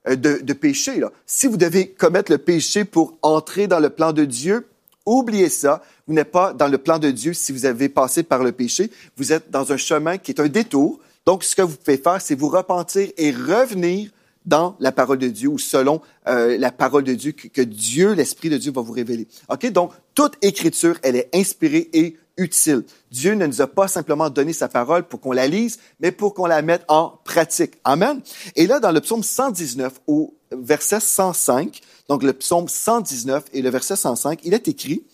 de, 0.06 0.38
de 0.42 0.52
péché. 0.52 1.02
Si 1.26 1.46
vous 1.46 1.56
devez 1.56 1.88
commettre 1.88 2.30
le 2.30 2.38
péché 2.38 2.84
pour 2.84 3.16
entrer 3.22 3.66
dans 3.66 3.80
le 3.80 3.90
plan 3.90 4.12
de 4.12 4.24
Dieu, 4.24 4.66
oubliez 5.04 5.48
ça. 5.48 5.82
Vous 6.06 6.14
n'êtes 6.14 6.30
pas 6.30 6.52
dans 6.52 6.68
le 6.68 6.78
plan 6.78 6.98
de 6.98 7.10
Dieu 7.10 7.32
si 7.32 7.52
vous 7.52 7.66
avez 7.66 7.88
passé 7.88 8.22
par 8.22 8.44
le 8.44 8.52
péché. 8.52 8.90
Vous 9.16 9.32
êtes 9.32 9.50
dans 9.50 9.72
un 9.72 9.76
chemin 9.76 10.18
qui 10.18 10.32
est 10.32 10.40
un 10.40 10.48
détour. 10.48 11.00
Donc, 11.24 11.42
ce 11.42 11.56
que 11.56 11.62
vous 11.62 11.76
pouvez 11.76 11.96
faire, 11.96 12.20
c'est 12.20 12.36
vous 12.36 12.48
repentir 12.48 13.08
et 13.16 13.30
revenir 13.32 14.10
dans 14.44 14.76
la 14.78 14.92
parole 14.92 15.18
de 15.18 15.26
Dieu 15.26 15.48
ou 15.48 15.58
selon 15.58 16.00
euh, 16.28 16.56
la 16.56 16.70
parole 16.70 17.02
de 17.02 17.14
Dieu 17.14 17.32
que, 17.32 17.48
que 17.48 17.62
Dieu, 17.62 18.12
l'Esprit 18.12 18.48
de 18.48 18.56
Dieu 18.56 18.70
va 18.70 18.80
vous 18.80 18.92
révéler. 18.92 19.26
OK? 19.48 19.70
Donc, 19.72 19.90
toute 20.14 20.34
écriture, 20.42 20.96
elle 21.02 21.16
est 21.16 21.28
inspirée 21.34 21.90
et 21.92 22.16
utile. 22.36 22.84
Dieu 23.10 23.34
ne 23.34 23.46
nous 23.46 23.62
a 23.62 23.66
pas 23.66 23.88
simplement 23.88 24.30
donné 24.30 24.52
sa 24.52 24.68
parole 24.68 25.04
pour 25.04 25.20
qu'on 25.20 25.32
la 25.32 25.46
lise, 25.46 25.78
mais 26.00 26.12
pour 26.12 26.34
qu'on 26.34 26.46
la 26.46 26.62
mette 26.62 26.84
en 26.88 27.18
pratique. 27.24 27.74
Amen. 27.84 28.20
Et 28.54 28.66
là, 28.66 28.80
dans 28.80 28.92
le 28.92 29.00
psaume 29.00 29.22
119 29.22 30.00
au 30.06 30.34
verset 30.52 31.00
105, 31.00 31.80
donc 32.08 32.22
le 32.22 32.32
psaume 32.32 32.68
119 32.68 33.44
et 33.52 33.62
le 33.62 33.70
verset 33.70 33.96
105, 33.96 34.40
il 34.44 34.54
est 34.54 34.68
écrit, 34.68 35.04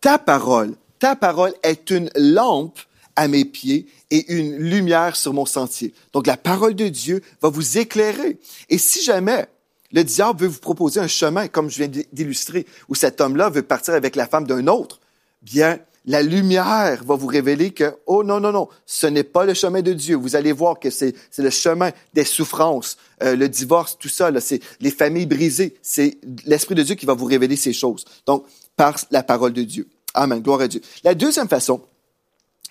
Ta 0.00 0.18
parole, 0.18 0.74
ta 0.98 1.16
parole 1.16 1.54
est 1.62 1.90
une 1.90 2.10
lampe 2.14 2.78
à 3.16 3.26
mes 3.26 3.44
pieds 3.44 3.88
et 4.10 4.32
une 4.32 4.56
lumière 4.56 5.16
sur 5.16 5.32
mon 5.32 5.46
sentier. 5.46 5.92
Donc 6.12 6.26
la 6.26 6.36
parole 6.36 6.74
de 6.74 6.88
Dieu 6.88 7.20
va 7.42 7.48
vous 7.48 7.78
éclairer. 7.78 8.38
Et 8.68 8.78
si 8.78 9.02
jamais 9.02 9.46
le 9.90 10.04
diable 10.04 10.42
veut 10.42 10.48
vous 10.48 10.60
proposer 10.60 11.00
un 11.00 11.08
chemin, 11.08 11.48
comme 11.48 11.70
je 11.70 11.78
viens 11.78 12.02
d'illustrer, 12.12 12.66
où 12.88 12.94
cet 12.94 13.20
homme-là 13.20 13.50
veut 13.50 13.62
partir 13.62 13.94
avec 13.94 14.14
la 14.14 14.26
femme 14.26 14.46
d'un 14.46 14.66
autre, 14.68 15.00
bien, 15.42 15.78
la 16.08 16.22
lumière 16.22 17.04
va 17.04 17.14
vous 17.16 17.26
révéler 17.26 17.70
que, 17.70 17.94
oh 18.06 18.24
non, 18.24 18.40
non, 18.40 18.50
non, 18.50 18.68
ce 18.86 19.06
n'est 19.06 19.24
pas 19.24 19.44
le 19.44 19.52
chemin 19.52 19.82
de 19.82 19.92
Dieu. 19.92 20.16
Vous 20.16 20.36
allez 20.36 20.52
voir 20.52 20.80
que 20.80 20.88
c'est 20.88 21.14
le 21.36 21.50
chemin 21.50 21.90
des 22.14 22.24
souffrances, 22.24 22.96
euh, 23.22 23.36
le 23.36 23.46
divorce, 23.46 23.98
tout 23.98 24.08
ça, 24.08 24.30
c'est 24.40 24.60
les 24.80 24.90
familles 24.90 25.26
brisées. 25.26 25.76
C'est 25.82 26.16
l'Esprit 26.46 26.74
de 26.74 26.82
Dieu 26.82 26.94
qui 26.94 27.04
va 27.04 27.12
vous 27.12 27.26
révéler 27.26 27.56
ces 27.56 27.74
choses. 27.74 28.06
Donc, 28.24 28.46
par 28.74 28.96
la 29.10 29.22
parole 29.22 29.52
de 29.52 29.62
Dieu. 29.62 29.86
Amen, 30.14 30.40
gloire 30.40 30.62
à 30.62 30.68
Dieu. 30.68 30.80
La 31.04 31.14
deuxième 31.14 31.48
façon 31.48 31.82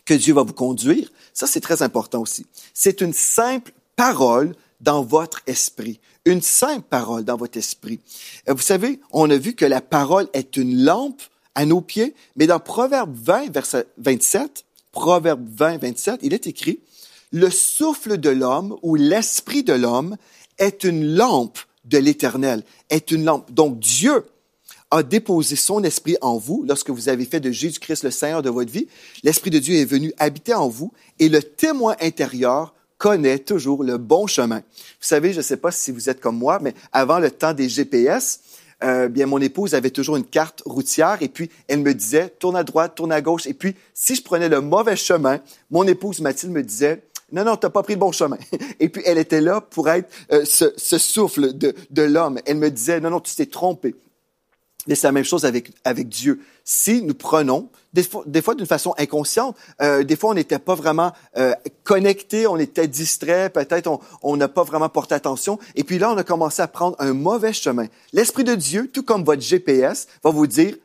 que 0.04 0.16
Dieu 0.16 0.34
va 0.34 0.42
vous 0.42 0.54
conduire, 0.54 1.12
ça 1.32 1.46
c'est 1.46 1.62
très 1.62 1.84
important 1.84 2.22
aussi, 2.22 2.48
c'est 2.74 3.02
une 3.02 3.14
simple 3.14 3.72
parole 3.96 4.56
dans 4.82 5.04
votre 5.04 5.42
esprit. 5.46 6.00
Une 6.26 6.42
simple 6.42 6.86
parole 6.90 7.24
dans 7.24 7.38
votre 7.38 7.58
esprit. 7.58 8.00
Euh, 8.50 8.54
vous 8.54 8.62
savez, 8.62 9.00
on 9.12 9.30
a 9.30 9.38
vu 9.38 9.54
que 9.54 9.66
la 9.66 9.82
parole 9.82 10.28
est 10.34 10.58
une 10.58 10.84
lampe 10.84 11.22
à 11.58 11.66
nos 11.66 11.82
pieds. 11.82 12.14
Mais 12.38 12.48
dans 12.48 12.60
Proverbe 12.60 13.14
20, 13.14 13.52
verset 13.52 13.88
27, 13.98 14.64
Proverbe 14.92 15.46
20, 15.50 15.80
27, 15.80 16.20
il 16.22 16.34
est 16.34 16.48
écrit, 16.48 16.80
le 17.34 17.50
souffle 17.50 18.18
de 18.18 18.30
l'homme 18.30 18.78
ou 18.84 18.96
l'esprit 18.96 19.64
de 19.64 19.74
l'homme 19.74 20.16
est 20.60 20.84
une 20.84 21.16
lampe 21.16 21.58
de 21.86 21.98
l'éternel, 21.98 22.64
est 22.90 23.12
une 23.12 23.26
lampe. 23.26 23.52
Donc 23.52 23.80
Dieu 23.80 24.24
a 24.92 25.02
déposé 25.02 25.56
son 25.56 25.84
esprit 25.84 26.16
en 26.22 26.38
vous 26.38 26.64
lorsque 26.66 26.92
vous 26.92 27.10
avez 27.10 27.26
fait 27.26 27.40
de 27.40 27.52
Jésus-Christ 27.52 28.04
le 28.04 28.12
Seigneur 28.12 28.44
de 28.44 28.50
votre 28.52 28.72
vie. 28.72 28.88
L'esprit 29.24 29.50
de 29.50 29.60
Dieu 29.60 29.76
est 29.76 29.86
venu 29.86 30.14
habiter 30.20 30.54
en 30.54 30.70
vous 30.70 30.94
et 31.20 31.28
le 31.28 31.42
témoin 31.42 31.96
intérieur 32.00 32.76
connaît 33.00 33.40
toujours 33.40 33.84
le 33.84 33.98
bon 33.98 34.28
chemin. 34.28 34.60
Vous 34.60 34.64
savez, 35.02 35.34
je 35.34 35.38
ne 35.38 35.44
sais 35.44 35.58
pas 35.58 35.72
si 35.72 35.92
vous 35.92 36.10
êtes 36.10 36.22
comme 36.22 36.38
moi, 36.38 36.60
mais 36.62 36.76
avant 36.92 37.20
le 37.20 37.32
temps 37.32 37.54
des 37.54 37.68
GPS, 37.68 38.42
euh, 38.84 39.08
bien 39.08 39.26
mon 39.26 39.40
épouse 39.40 39.74
avait 39.74 39.90
toujours 39.90 40.18
une 40.18 40.26
carte 40.26 40.62
routière 40.66 41.18
et 41.22 41.30
puis 41.30 41.50
elle 41.68 41.80
me 41.80 41.94
disait 41.94 42.34
tourne 42.40 42.56
à 42.56 42.64
droite, 42.64 42.96
tourne 42.96 43.12
à 43.12 43.22
gauche 43.22 43.48
et 43.48 43.54
puis 43.54 43.76
si 43.94 44.16
je 44.16 44.24
prenais 44.24 44.50
le 44.50 44.62
mauvais 44.62 44.96
chemin, 44.96 45.40
mon 45.72 45.84
épouse 45.84 46.22
Mathilde 46.22 46.54
me 46.54 46.64
disait 46.64 47.02
non, 47.32 47.44
non, 47.44 47.58
t'as 47.58 47.70
pas 47.70 47.84
pris 47.84 47.94
le 47.94 48.00
bon 48.00 48.14
chemin. 48.14 48.38
Et 48.80 48.88
puis 48.88 49.02
elle 49.06 49.18
était 49.18 49.42
là 49.42 49.60
pour 49.60 49.90
être 49.90 50.10
euh, 50.32 50.46
ce, 50.46 50.74
ce, 50.78 50.98
souffle 50.98 51.58
de, 51.58 51.76
de 51.90 52.02
l'homme. 52.04 52.40
Elle 52.46 52.56
me 52.56 52.72
disait, 52.72 53.02
non, 53.02 53.10
non, 53.10 53.20
tu 53.20 53.36
t'es 53.36 53.48
trompé. 53.48 53.96
Mais 54.88 54.96
c'est 54.96 55.08
la 55.08 55.12
même 55.12 55.24
chose 55.24 55.46
avec, 55.46 55.72
avec 55.84 56.10
Dieu. 56.10 56.42
Si 56.64 57.02
nous 57.02 57.14
prenons, 57.14 57.70
des 57.94 58.04
fois, 58.04 58.24
des 58.26 58.42
fois 58.42 58.56
d'une 58.56 58.66
façon 58.66 58.94
inconsciente, 58.98 59.56
euh, 59.82 60.04
des 60.04 60.16
fois 60.16 60.32
on 60.32 60.34
n'était 60.34 60.60
pas 60.60 60.76
vraiment 60.76 61.12
euh, 61.38 61.54
connecté, 61.84 62.48
on 62.48 62.58
était 62.58 62.88
distrait, 62.88 63.50
peut-être 63.50 64.00
on 64.22 64.38
n'a 64.38 64.48
pas 64.48 64.64
vraiment 64.64 64.90
porté 64.90 65.16
attention, 65.16 65.60
et 65.76 65.84
puis 65.84 66.00
là 66.00 66.12
on 66.12 66.18
a 66.18 66.24
commencé 66.24 66.62
à 66.62 66.68
prendre 66.68 66.96
un 67.00 67.14
mauvais 67.14 67.54
chemin. 67.54 67.88
L'Esprit 68.14 68.44
de 68.44 68.56
Dieu, 68.56 68.90
tout 68.92 69.04
comme 69.04 69.24
votre 69.24 69.42
GPS, 69.42 70.08
va 70.24 70.32
vous 70.32 70.48
dire 70.48 70.76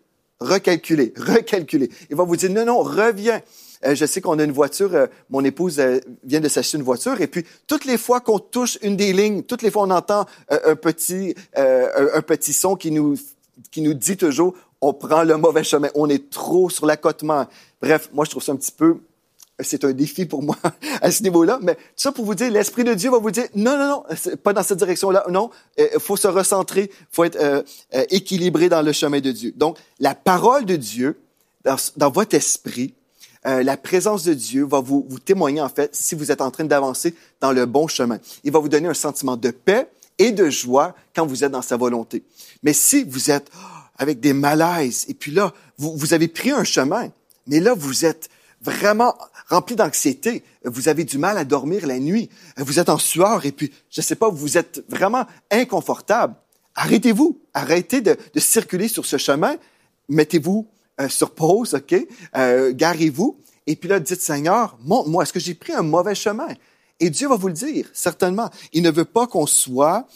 recalculer, 0.40 1.12
recalculer. 1.16 1.90
Il 2.10 2.16
va 2.16 2.24
vous 2.24 2.36
dire 2.36 2.50
non, 2.50 2.64
non, 2.64 2.82
reviens. 2.82 3.40
Euh, 3.84 3.94
je 3.94 4.06
sais 4.06 4.20
qu'on 4.20 4.38
a 4.38 4.44
une 4.44 4.52
voiture, 4.52 4.94
euh, 4.94 5.06
mon 5.30 5.44
épouse 5.44 5.80
euh, 5.80 5.98
vient 6.24 6.40
de 6.40 6.48
s'acheter 6.48 6.78
une 6.78 6.84
voiture, 6.84 7.20
et 7.20 7.26
puis 7.26 7.44
toutes 7.66 7.84
les 7.84 7.98
fois 7.98 8.20
qu'on 8.20 8.38
touche 8.38 8.78
une 8.82 8.96
des 8.96 9.12
lignes, 9.12 9.42
toutes 9.42 9.62
les 9.62 9.70
fois 9.70 9.82
on 9.82 9.90
entend 9.90 10.26
un 10.48 10.76
petit 10.76 11.34
un, 11.56 12.22
petit 12.22 12.52
son 12.52 12.76
qui 12.76 12.90
nous 12.90 13.16
qui 13.70 13.82
nous 13.82 13.94
dit 13.94 14.16
toujours 14.16 14.54
on 14.80 14.92
prend 14.92 15.22
le 15.22 15.36
mauvais 15.36 15.62
chemin, 15.62 15.88
on 15.94 16.08
est 16.08 16.28
trop 16.28 16.68
sur 16.68 16.86
l'accotement. 16.86 17.46
Bref, 17.80 18.10
moi 18.12 18.24
je 18.24 18.30
trouve 18.30 18.42
ça 18.42 18.52
un 18.52 18.56
petit 18.56 18.72
peu 18.72 19.00
c'est 19.60 19.84
un 19.84 19.92
défi 19.92 20.26
pour 20.26 20.42
moi 20.42 20.56
à 21.02 21.10
ce 21.10 21.22
niveau-là, 21.22 21.58
mais 21.62 21.74
tout 21.74 21.80
ça 21.96 22.12
pour 22.12 22.24
vous 22.24 22.34
dire, 22.34 22.50
l'Esprit 22.50 22.84
de 22.84 22.94
Dieu 22.94 23.10
va 23.10 23.18
vous 23.18 23.30
dire, 23.30 23.46
non, 23.54 23.76
non, 23.76 23.88
non, 23.88 24.36
pas 24.42 24.52
dans 24.52 24.62
cette 24.62 24.78
direction-là, 24.78 25.24
non, 25.30 25.50
il 25.78 26.00
faut 26.00 26.16
se 26.16 26.28
recentrer, 26.28 26.90
il 26.90 27.06
faut 27.10 27.24
être 27.24 27.64
équilibré 28.10 28.68
dans 28.68 28.82
le 28.82 28.92
chemin 28.92 29.20
de 29.20 29.30
Dieu. 29.30 29.52
Donc, 29.56 29.78
la 29.98 30.14
parole 30.14 30.64
de 30.64 30.76
Dieu, 30.76 31.20
dans, 31.64 32.10
votre 32.10 32.34
esprit, 32.34 32.94
euh, 33.46 33.62
la 33.62 33.76
présence 33.76 34.24
de 34.24 34.34
Dieu 34.34 34.64
va 34.64 34.80
vous 34.80 35.06
témoigner, 35.24 35.60
en 35.60 35.68
fait, 35.68 35.94
si 35.94 36.14
vous 36.14 36.30
êtes 36.30 36.40
en 36.40 36.50
train 36.50 36.64
d'avancer 36.64 37.14
dans 37.40 37.52
le 37.52 37.66
bon 37.66 37.86
chemin. 37.86 38.18
Il 38.44 38.52
va 38.52 38.58
vous 38.58 38.68
donner 38.68 38.88
un 38.88 38.94
sentiment 38.94 39.36
de 39.36 39.50
paix 39.50 39.88
et 40.22 40.32
de 40.32 40.50
joie 40.50 40.94
quand 41.14 41.26
vous 41.26 41.44
êtes 41.44 41.52
dans 41.52 41.62
sa 41.62 41.76
volonté. 41.76 42.24
Mais 42.62 42.72
si 42.72 43.04
vous 43.04 43.30
êtes 43.30 43.50
oh, 43.54 43.66
avec 43.96 44.20
des 44.20 44.32
malaises, 44.32 45.06
et 45.08 45.14
puis 45.14 45.32
là, 45.32 45.52
vous, 45.78 45.96
vous 45.96 46.14
avez 46.14 46.28
pris 46.28 46.50
un 46.50 46.64
chemin, 46.64 47.10
mais 47.46 47.60
là, 47.60 47.74
vous 47.74 48.04
êtes 48.04 48.28
vraiment 48.60 49.16
rempli 49.48 49.74
d'anxiété, 49.74 50.44
vous 50.64 50.88
avez 50.88 51.04
du 51.04 51.18
mal 51.18 51.36
à 51.36 51.44
dormir 51.44 51.86
la 51.86 51.98
nuit, 51.98 52.30
vous 52.56 52.78
êtes 52.78 52.88
en 52.88 52.98
sueur, 52.98 53.44
et 53.44 53.52
puis, 53.52 53.72
je 53.90 54.00
ne 54.00 54.04
sais 54.04 54.14
pas, 54.14 54.28
vous 54.28 54.56
êtes 54.56 54.84
vraiment 54.88 55.26
inconfortable, 55.50 56.34
arrêtez-vous, 56.76 57.40
arrêtez 57.52 58.00
de, 58.00 58.16
de 58.32 58.40
circuler 58.40 58.86
sur 58.86 59.04
ce 59.04 59.16
chemin, 59.16 59.56
mettez-vous 60.08 60.68
euh, 61.00 61.08
sur 61.08 61.30
pause, 61.30 61.74
OK? 61.74 61.94
Euh, 62.36 62.72
garez-vous. 62.74 63.38
Et 63.66 63.76
puis 63.76 63.88
là, 63.88 63.98
dites, 63.98 64.20
Seigneur, 64.20 64.76
montre-moi, 64.84 65.22
est-ce 65.22 65.32
que 65.32 65.40
j'ai 65.40 65.54
pris 65.54 65.72
un 65.72 65.82
mauvais 65.82 66.14
chemin? 66.14 66.48
Et 67.02 67.10
Dieu 67.10 67.28
va 67.28 67.34
vous 67.34 67.48
le 67.48 67.52
dire, 67.52 67.86
certainement. 67.92 68.48
Il 68.72 68.82
ne 68.84 68.90
veut 68.90 69.04
pas 69.04 69.26
qu'on 69.26 69.46
soit, 69.46 70.06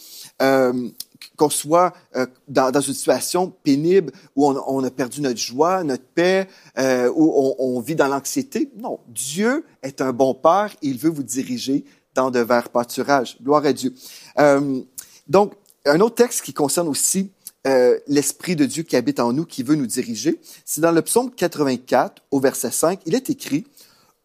euh, 0.41 0.89
qu'on 1.35 1.49
soit 1.49 1.93
euh, 2.15 2.25
dans, 2.47 2.71
dans, 2.71 2.79
une 2.79 2.93
situation 2.93 3.53
pénible 3.61 4.13
où 4.37 4.47
on, 4.49 4.63
on, 4.65 4.81
a 4.85 4.89
perdu 4.89 5.19
notre 5.19 5.37
joie, 5.37 5.83
notre 5.83 6.05
paix, 6.05 6.47
euh, 6.77 7.11
où 7.13 7.33
on, 7.35 7.55
on, 7.59 7.81
vit 7.81 7.95
dans 7.95 8.07
l'anxiété. 8.07 8.71
Non, 8.77 9.01
Dieu 9.09 9.65
est 9.83 9.99
un 9.99 10.13
bon 10.13 10.33
Père 10.33 10.73
il 10.81 10.97
veut 10.97 11.09
vous 11.09 11.23
diriger 11.23 11.83
dans 12.15 12.31
de 12.31 12.39
verts 12.39 12.69
pâturages. 12.69 13.37
Gloire 13.43 13.65
à 13.65 13.73
Dieu. 13.73 13.93
Euh, 14.39 14.79
donc, 15.27 15.55
un 15.85 15.99
autre 15.99 16.15
texte 16.15 16.41
qui 16.41 16.53
concerne 16.53 16.87
aussi 16.87 17.31
euh, 17.67 17.99
l'Esprit 18.07 18.55
de 18.55 18.65
Dieu 18.65 18.83
qui 18.83 18.95
habite 18.95 19.19
en 19.19 19.33
nous, 19.33 19.43
qui 19.43 19.61
veut 19.61 19.75
nous 19.75 19.87
diriger. 19.87 20.39
C'est 20.63 20.79
dans 20.79 20.93
le 20.93 21.01
psaume 21.01 21.31
84, 21.31 22.23
au 22.31 22.39
verset 22.39 22.71
5, 22.71 23.01
il 23.05 23.13
est 23.13 23.29
écrit, 23.29 23.65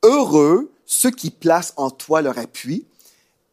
Heureux 0.04 0.70
ceux 0.92 1.10
qui 1.10 1.30
placent 1.30 1.72
en 1.78 1.90
toi 1.90 2.20
leur 2.20 2.38
appui. 2.38 2.84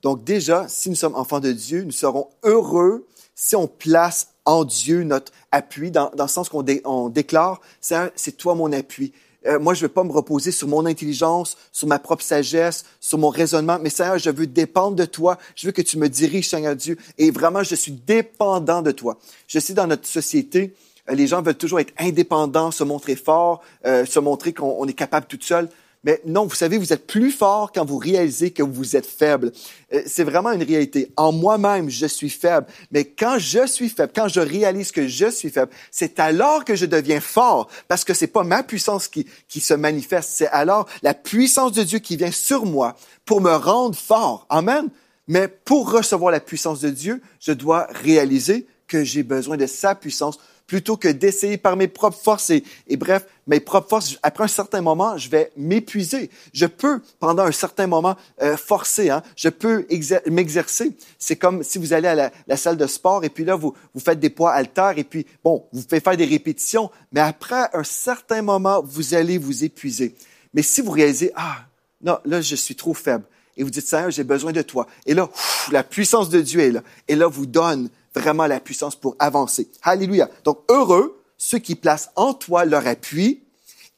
Donc 0.02 0.26
déjà, 0.26 0.68
si 0.68 0.90
nous 0.90 0.96
sommes 0.96 1.16
enfants 1.16 1.40
de 1.40 1.54
Dieu, 1.54 1.84
nous 1.84 1.92
serons 1.92 2.28
heureux 2.44 3.08
si 3.34 3.56
on 3.56 3.66
place 3.66 4.34
en 4.44 4.66
Dieu 4.66 5.04
notre 5.04 5.32
appui, 5.54 5.90
dans, 5.90 6.12
dans 6.16 6.26
le 6.26 6.30
sens 6.30 6.50
qu'on 6.50 6.66
on 6.84 7.08
déclare, 7.08 7.62
c'est 7.80 8.38
toi 8.38 8.56
mon 8.56 8.74
appui. 8.74 9.14
Euh, 9.46 9.58
moi, 9.58 9.74
je 9.74 9.80
ne 9.80 9.88
veux 9.88 9.94
pas 9.94 10.04
me 10.04 10.12
reposer 10.12 10.52
sur 10.52 10.68
mon 10.68 10.86
intelligence, 10.86 11.56
sur 11.72 11.88
ma 11.88 11.98
propre 11.98 12.24
sagesse, 12.24 12.84
sur 13.00 13.18
mon 13.18 13.30
raisonnement, 13.30 13.80
mais 13.82 13.90
Seigneur, 13.90 14.18
je 14.18 14.30
veux 14.30 14.48
dépendre 14.48 14.98
de 14.98 15.06
toi. 15.06 15.38
Je 15.56 15.68
veux 15.68 15.72
que 15.72 15.82
tu 15.82 15.98
me 15.98 16.10
diriges, 16.10 16.50
Seigneur 16.50 16.76
Dieu. 16.76 16.98
Et 17.18 17.32
vraiment, 17.32 17.64
je 17.64 17.76
suis 17.76 17.94
dépendant 17.94 18.82
de 18.82 18.92
toi. 18.92 19.18
Je 19.48 19.60
sais, 19.60 19.74
dans 19.74 19.88
notre 19.88 20.08
société, 20.08 20.74
euh, 21.10 21.16
les 21.16 21.28
gens 21.28 21.42
veulent 21.42 21.56
toujours 21.56 21.80
être 21.80 21.94
indépendants, 21.98 22.72
se 22.72 22.84
montrer 22.84 23.16
forts, 23.16 23.62
euh, 23.86 24.06
se 24.06 24.20
montrer 24.20 24.52
qu'on 24.52 24.86
est 24.88 24.94
capable 24.94 25.26
tout 25.28 25.40
seul. 25.40 25.70
Mais 26.06 26.22
non, 26.26 26.46
vous 26.46 26.56
savez, 26.56 26.78
vous 26.78 26.94
êtes 26.94 27.08
plus 27.08 27.32
fort 27.32 27.74
quand 27.74 27.84
vous 27.84 27.98
réalisez 27.98 28.52
que 28.52 28.64
vous 28.64 28.96
êtes 28.96 29.06
faible. 29.06 29.52
Euh, 29.94 30.02
c'est 30.06 30.24
vraiment 30.24 30.52
une 30.52 30.64
réalité. 30.64 31.12
En 31.18 31.34
moi-même, 31.34 31.90
je 31.90 32.06
suis 32.06 32.30
faible. 32.30 32.68
Mais 32.92 33.04
quand 33.04 33.38
je 33.38 33.68
suis 33.68 33.90
faible, 33.90 34.14
quand 34.16 34.30
je 34.30 34.40
réalise 34.40 34.94
que 34.94 35.08
je 35.08 35.30
suis 35.30 35.50
faible, 35.50 35.72
c'est 35.92 36.20
alors 36.20 36.64
que 36.64 36.76
je 36.76 36.86
deviens 36.86 37.20
fort. 37.20 37.70
Parce 37.90 38.06
que 38.06 38.14
c'est 38.14 38.28
pas 38.28 38.44
ma 38.44 38.64
puissance 38.64 39.10
qui, 39.10 39.26
qui 39.50 39.60
se 39.60 39.74
manifeste. 39.74 40.30
C'est 40.34 40.48
alors 40.48 40.88
la 41.04 41.14
puissance 41.14 41.74
de 41.74 41.84
Dieu 41.84 42.00
qui 42.00 42.16
vient 42.16 42.32
sur 42.32 42.66
moi 42.66 42.96
pour 43.26 43.42
me 43.42 43.54
rendre 43.54 43.98
fort. 43.98 44.46
Amen. 44.50 44.88
Mais 45.28 45.50
pour 45.50 45.92
recevoir 45.92 46.32
la 46.32 46.40
puissance 46.40 46.80
de 46.80 46.90
Dieu, 46.90 47.22
je 47.42 47.52
dois 47.52 47.88
réaliser 47.92 48.66
que 48.88 49.04
j'ai 49.04 49.24
besoin 49.24 49.58
de 49.58 49.68
sa 49.68 49.96
puissance 49.96 50.40
plutôt 50.70 50.98
que 50.98 51.08
d'essayer 51.08 51.58
par 51.58 51.76
mes 51.76 51.88
propres 51.88 52.20
forces. 52.20 52.52
Et, 52.52 52.64
bref, 52.96 53.26
mes 53.48 53.60
propres 53.60 53.90
forces, 53.90 54.20
après 54.22 54.44
un 54.44 54.48
certain 54.48 54.82
moment, 54.82 55.18
je 55.18 55.28
vais 55.28 55.52
m'épuiser. 55.58 56.30
Je 56.54 56.68
peux, 56.68 57.02
pendant 57.20 57.44
un 57.44 57.52
certain 57.52 57.88
moment, 57.88 58.16
euh, 58.44 58.56
forcer. 58.56 59.10
Hein? 59.10 59.24
Je 59.36 59.50
peux 59.50 59.88
m'exercer. 60.28 60.96
C'est 61.18 61.38
comme 61.38 61.64
si 61.64 61.80
vous 61.80 61.92
allez 61.92 62.08
à 62.08 62.32
la, 62.48 62.58
salle 62.58 62.78
de 62.78 62.86
sport 62.86 63.24
et 63.24 63.30
puis 63.30 63.46
là, 63.46 63.56
vous, 63.56 63.74
vous 63.96 64.00
faites 64.00 64.20
des 64.20 64.30
poids 64.30 64.52
haltères 64.52 64.94
et 64.98 65.04
puis, 65.04 65.26
bon, 65.44 65.66
vous 65.74 65.82
faites 65.90 66.04
faire 66.04 66.16
des 66.16 66.26
répétitions. 66.26 66.92
Mais 67.12 67.22
après 67.22 67.68
un 67.74 67.84
certain 67.84 68.44
moment, 68.44 68.84
vous 68.86 69.16
allez 69.16 69.40
vous 69.40 69.64
épuiser. 69.64 70.16
Mais 70.54 70.62
si 70.62 70.82
vous 70.82 70.92
réalisez, 70.92 71.32
ah, 71.36 71.66
non, 72.04 72.20
là, 72.26 72.42
je 72.42 72.56
suis 72.56 72.76
trop 72.76 72.94
faible. 72.94 73.24
Et 73.58 73.64
vous 73.64 73.72
dites, 73.72 73.88
Seigneur, 73.88 74.12
j'ai 74.12 74.24
besoin 74.24 74.52
de 74.52 74.62
toi. 74.62 74.86
Et 75.08 75.16
là, 75.16 75.30
la 75.72 75.84
puissance 75.84 76.30
de 76.30 76.42
Dieu 76.42 76.60
est 76.60 76.72
là. 76.72 76.84
Et 77.08 77.16
là, 77.16 77.28
vous 77.28 77.48
donne 77.48 77.90
vraiment 78.20 78.48
la 78.48 78.60
puissance 78.60 78.96
pour 78.96 79.16
avancer. 79.20 79.70
Alléluia. 79.82 80.30
Donc, 80.44 80.60
heureux 80.70 81.20
ceux 81.40 81.60
qui 81.60 81.76
placent 81.76 82.12
en 82.16 82.34
toi 82.34 82.66
leur 82.66 82.86
appui, 82.86 83.44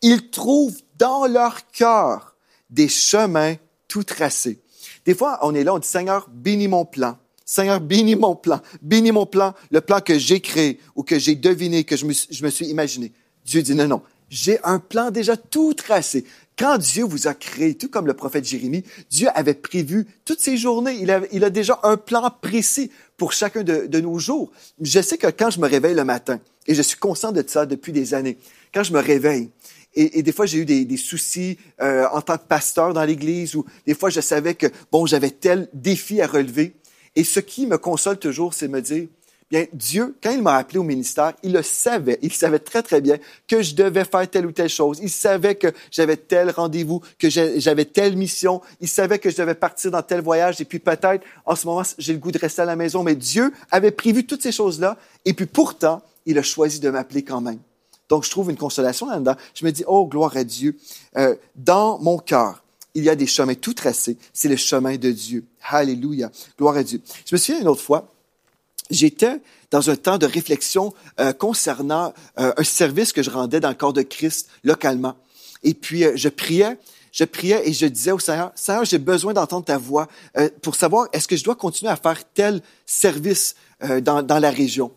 ils 0.01 0.29
trouvent 0.29 0.79
dans 0.97 1.25
leur 1.25 1.69
cœur 1.71 2.35
des 2.69 2.87
chemins 2.87 3.55
tout 3.87 4.03
tracés. 4.03 4.61
Des 5.05 5.15
fois, 5.15 5.39
on 5.41 5.53
est 5.55 5.63
là, 5.63 5.73
on 5.73 5.79
dit, 5.79 5.87
Seigneur, 5.87 6.29
bénis 6.31 6.67
mon 6.67 6.85
plan. 6.85 7.17
Seigneur, 7.43 7.81
bénis 7.81 8.15
mon 8.15 8.35
plan. 8.35 8.61
Bénis 8.81 9.11
mon 9.11 9.25
plan, 9.25 9.53
le 9.71 9.81
plan 9.81 9.99
que 9.99 10.17
j'ai 10.17 10.39
créé 10.39 10.79
ou 10.95 11.03
que 11.03 11.19
j'ai 11.19 11.35
deviné, 11.35 11.83
que 11.83 11.97
je 11.97 12.05
me, 12.05 12.49
suis 12.49 12.67
imaginé. 12.67 13.11
Dieu 13.43 13.63
dit, 13.63 13.75
non, 13.75 13.87
non, 13.87 14.01
j'ai 14.29 14.63
un 14.63 14.79
plan 14.79 15.09
déjà 15.09 15.35
tout 15.35 15.73
tracé. 15.73 16.25
Quand 16.57 16.77
Dieu 16.77 17.03
vous 17.03 17.27
a 17.27 17.33
créé, 17.33 17.75
tout 17.75 17.89
comme 17.89 18.05
le 18.05 18.13
prophète 18.13 18.45
Jérémie, 18.45 18.83
Dieu 19.09 19.27
avait 19.33 19.55
prévu 19.55 20.05
toutes 20.25 20.39
ces 20.39 20.57
journées. 20.57 20.95
Il 21.31 21.43
a 21.43 21.49
déjà 21.49 21.79
un 21.81 21.97
plan 21.97 22.29
précis 22.41 22.91
pour 23.21 23.33
chacun 23.33 23.61
de, 23.61 23.99
nos 23.99 24.17
jours. 24.17 24.51
Je 24.81 24.99
sais 24.99 25.15
que 25.15 25.27
quand 25.27 25.51
je 25.51 25.59
me 25.59 25.67
réveille 25.67 25.93
le 25.93 26.03
matin, 26.03 26.39
et 26.65 26.73
je 26.73 26.81
suis 26.81 26.97
conscient 26.97 27.31
de 27.31 27.43
ça 27.45 27.67
depuis 27.67 27.91
des 27.91 28.15
années, 28.15 28.39
quand 28.73 28.81
je 28.81 28.91
me 28.91 28.99
réveille, 28.99 29.51
et, 29.93 30.23
des 30.23 30.31
fois 30.31 30.47
j'ai 30.47 30.57
eu 30.57 30.65
des, 30.65 30.85
des 30.85 30.97
soucis 30.97 31.59
euh, 31.83 32.07
en 32.13 32.21
tant 32.21 32.39
que 32.39 32.45
pasteur 32.47 32.95
dans 32.95 33.03
l'Église, 33.03 33.53
ou 33.53 33.63
des 33.85 33.93
fois 33.93 34.09
je 34.09 34.21
savais 34.21 34.55
que, 34.55 34.65
bon, 34.91 35.05
j'avais 35.05 35.29
tel 35.29 35.69
défi 35.71 36.19
à 36.19 36.25
relever. 36.25 36.73
Et 37.15 37.23
ce 37.23 37.39
qui 37.39 37.67
me 37.67 37.77
console 37.77 38.17
toujours, 38.17 38.55
c'est 38.55 38.67
me 38.67 38.81
dire, 38.81 39.07
Bien, 39.51 39.65
Dieu, 39.74 40.15
quand 40.24 40.31
il 40.31 40.41
m'a 40.41 40.55
appelé 40.55 40.79
au 40.79 40.84
ministère, 40.84 41.34
il 41.43 41.51
le 41.51 41.62
savait. 41.62 42.17
Il 42.22 42.31
savait 42.31 42.60
très, 42.60 42.81
très 42.81 43.01
bien 43.01 43.17
que 43.50 43.62
je 43.62 43.75
devais 43.75 44.05
faire 44.05 44.29
telle 44.29 44.46
ou 44.46 44.53
telle 44.53 44.70
chose. 44.70 45.00
Il 45.03 45.10
savait 45.10 45.55
que 45.55 45.67
j'avais 45.91 46.15
tel 46.15 46.51
rendez-vous, 46.51 47.01
que 47.20 47.29
j'avais 47.29 47.84
telle 47.84 48.15
mission. 48.15 48.62
Il 48.79 48.88
savait 48.88 49.20
que 49.20 49.29
je 49.29 49.36
devais 49.36 49.53
partir 49.53 49.91
dans 49.91 50.01
tel 50.01 50.22
voyage. 50.22 50.62
Et 50.62 50.65
puis 50.65 50.79
peut-être, 50.79 51.25
en 51.46 51.58
ce 51.58 51.67
moment, 51.67 51.84
j'ai 51.98 52.13
le 52.13 52.20
goût 52.20 52.31
de 52.31 52.38
rester 52.38 52.62
à 52.62 52.65
la 52.65 52.77
maison. 52.77 53.03
Mais 53.03 53.15
Dieu 53.15 53.51
avait 53.72 53.91
prévu 53.91 54.25
toutes 54.25 54.41
ces 54.41 54.53
choses-là. 54.53 54.98
Et 55.25 55.34
puis 55.34 55.48
pourtant, 55.48 56.01
il 56.25 56.38
a 56.38 56.43
choisi 56.43 56.79
de 56.79 56.89
m'appeler 56.89 57.24
quand 57.24 57.41
même. 57.41 57.60
Donc, 58.08 58.24
je 58.24 58.29
trouve 58.29 58.51
une 58.51 58.58
consolation 58.58 59.05
là-dedans. 59.10 59.36
Je 59.53 59.65
me 59.65 59.72
dis, 59.72 59.84
oh, 59.86 60.08
gloire 60.08 60.38
à 60.38 60.46
Dieu. 60.46 60.77
Euh, 61.17 61.36
dans 61.58 62.00
mon 62.00 62.17
cœur, 62.17 62.63
il 62.93 63.03
y 63.03 63.10
a 63.10 63.15
des 63.15 63.27
chemins 63.27 63.55
tout 63.55 63.74
tracés. 63.74 64.17
C'est 64.31 64.50
le 64.50 64.55
chemin 64.55 64.96
de 64.96 65.12
Dieu. 65.12 65.46
Alléluia. 65.70 66.31
Gloire 66.58 66.77
à 66.77 66.84
Dieu. 66.84 67.01
Je 67.25 67.36
me 67.36 67.38
souviens 67.38 67.62
une 67.62 67.67
autre 67.67 67.81
fois, 67.81 68.08
j'étais 68.91 69.41
dans 69.71 69.89
un 69.89 69.95
temps 69.95 70.17
de 70.17 70.25
réflexion 70.25 70.93
euh, 71.19 71.33
concernant 71.33 72.13
euh, 72.39 72.53
un 72.55 72.63
service 72.63 73.13
que 73.13 73.24
je 73.24 73.29
rendais 73.29 73.60
dans 73.60 73.69
le 73.69 73.75
corps 73.75 73.93
de 73.93 74.01
Christ 74.01 74.50
localement. 74.63 75.15
Et 75.63 75.74
puis, 75.74 76.03
euh, 76.03 76.12
je 76.15 76.29
priais, 76.29 76.77
je 77.12 77.24
priais 77.24 77.67
et 77.67 77.74
je 77.74 77.86
disais 77.86 78.12
au 78.12 78.19
Seigneur, 78.19 78.51
Seigneur, 78.53 78.86
j'ai 78.86 78.98
besoin 79.00 79.33
d'entendre 79.33 79.65
ta 79.65 79.77
voix 79.77 80.07
pour 80.62 80.75
savoir 80.75 81.07
est-ce 81.12 81.27
que 81.27 81.36
je 81.36 81.43
dois 81.43 81.55
continuer 81.55 81.91
à 81.91 81.98
faire 81.98 82.24
tel 82.33 82.62
service 82.86 83.55
dans, 84.01 84.24
dans 84.24 84.39
la 84.39 84.50
région. 84.50 84.91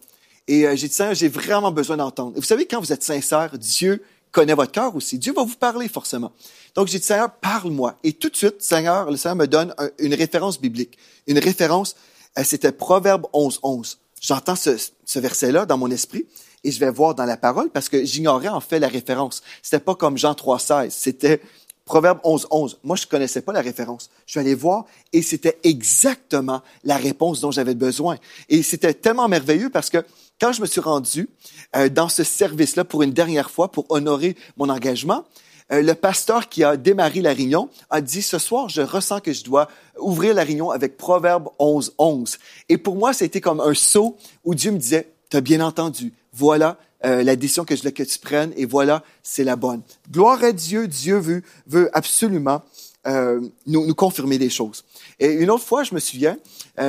Et 0.47 0.65
j'ai 0.77 0.87
dit, 0.87 0.95
Seigneur, 0.95 1.15
j'ai 1.15 1.27
vraiment 1.27 1.73
besoin 1.73 1.97
d'entendre. 1.97 2.35
Vous 2.37 2.43
savez, 2.43 2.67
quand 2.67 2.79
vous 2.79 2.93
êtes 2.93 3.03
sincère, 3.03 3.59
Dieu 3.59 4.01
connaît 4.31 4.55
votre 4.55 4.71
cœur 4.71 4.95
aussi. 4.95 5.19
Dieu 5.19 5.33
va 5.33 5.43
vous 5.43 5.57
parler 5.57 5.89
forcément. 5.89 6.31
Donc, 6.77 6.87
j'ai 6.87 7.01
dit, 7.01 7.05
Seigneur, 7.05 7.33
parle-moi. 7.33 7.99
Et 8.05 8.13
tout 8.13 8.29
de 8.29 8.37
suite, 8.37 8.63
Seigneur, 8.63 9.11
le 9.11 9.17
Seigneur 9.17 9.37
me 9.37 9.47
donne 9.47 9.75
une 9.99 10.15
référence 10.15 10.61
biblique. 10.61 10.97
Une 11.27 11.41
référence 11.41 11.97
euh, 11.97 12.14
c'était 12.43 12.73
Proverbe 12.73 13.27
11, 13.33 13.61
11. 13.63 13.99
J'entends 14.21 14.57
ce, 14.57 14.77
ce 15.05 15.19
verset-là 15.19 15.67
dans 15.67 15.79
mon 15.79 15.91
esprit 15.91 16.27
et 16.65 16.71
je 16.71 16.81
vais 16.81 16.91
voir 16.91 17.15
dans 17.15 17.27
la 17.27 17.37
parole 17.37 17.71
parce 17.71 17.89
que 17.89 18.05
j'ignorais 18.05 18.49
en 18.49 18.61
fait 18.61 18.79
la 18.79 18.89
référence. 18.89 19.43
C'était 19.63 19.81
pas 19.85 19.95
comme 19.95 20.17
Jean 20.17 20.35
3, 20.35 20.59
16. 20.59 20.93
C'était 20.93 21.41
Proverbe 21.85 22.19
11, 22.25 22.47
11. 22.51 22.79
Moi, 22.83 22.97
je 22.97 23.07
connaissais 23.07 23.43
pas 23.43 23.53
la 23.53 23.61
référence. 23.61 24.11
Je 24.25 24.33
suis 24.33 24.41
allé 24.41 24.55
voir 24.55 24.87
et 25.13 25.21
c'était 25.21 25.59
exactement 25.63 26.63
la 26.83 26.97
réponse 26.97 27.41
dont 27.41 27.51
j'avais 27.51 27.75
besoin. 27.75 28.17
Et 28.49 28.63
c'était 28.63 28.95
tellement 28.95 29.29
merveilleux 29.29 29.69
parce 29.69 29.91
que 29.91 29.99
quand 30.41 30.53
je 30.53 30.63
me 30.63 30.67
suis 30.67 30.81
rendu 30.81 31.29
euh, 31.77 31.91
dans 31.91 32.09
ce 32.09 32.25
service-là 32.25 32.85
pour 32.85 33.03
une 33.03 33.13
dernière 33.13 33.51
fois 33.51 33.71
pour 33.71 33.85
honorer 33.91 34.37
mon 34.57 34.71
engagement, 34.71 35.25
euh, 35.73 35.83
le 35.83 35.95
pasteur 35.95 36.49
qui 36.49 36.63
a 36.63 36.77
démarré 36.77 37.23
la 37.23 37.33
réunion 37.33 37.71
a 37.91 38.01
dit, 38.01 38.23
ce 38.23 38.39
soir, 38.39 38.69
je 38.69 38.83
ressens 38.83 39.21
que 39.21 39.33
je 39.33 39.45
dois 39.45 39.69
ouvrir 39.99 40.35
la 40.35 40.45
réunion 40.45 40.71
avec 40.71 40.97
Proverbe 40.97 41.49
11, 41.59 41.95
11. 41.99 42.39
Et 42.69 42.77
pour 42.77 42.97
moi, 42.97 43.13
c'était 43.13 43.41
comme 43.41 43.61
un 43.61 43.75
saut 43.75 44.17
où 44.45 44.55
Dieu 44.55 44.73
me 44.73 44.79
disait, 44.79 45.13
tu 45.31 45.37
as 45.37 45.41
bien 45.41 45.61
entendu, 45.61 46.13
voilà 46.33 46.77
euh, 47.07 47.23
la 47.23 47.37
décision 47.37 47.65
que 47.65 47.77
je 47.77 47.83
veux 47.83 47.91
que 47.91 48.03
tu 48.03 48.19
prennes 48.19 48.53
et 48.57 48.67
voilà, 48.67 49.03
c'est 49.23 49.45
la 49.45 49.57
bonne. 49.57 49.81
Gloire 50.11 50.43
à 50.45 50.53
Dieu, 50.53 50.87
Dieu 50.87 51.43
veut, 51.67 51.91
absolument 51.93 52.63
euh, 53.07 53.41
nous, 53.67 53.95
confirmer 53.95 54.39
des 54.39 54.51
choses. 54.51 54.85
Et 55.19 55.33
une 55.33 55.51
autre 55.51 55.65
fois, 55.65 55.83
je 55.83 55.95
me 55.95 56.01
souviens, 56.01 56.39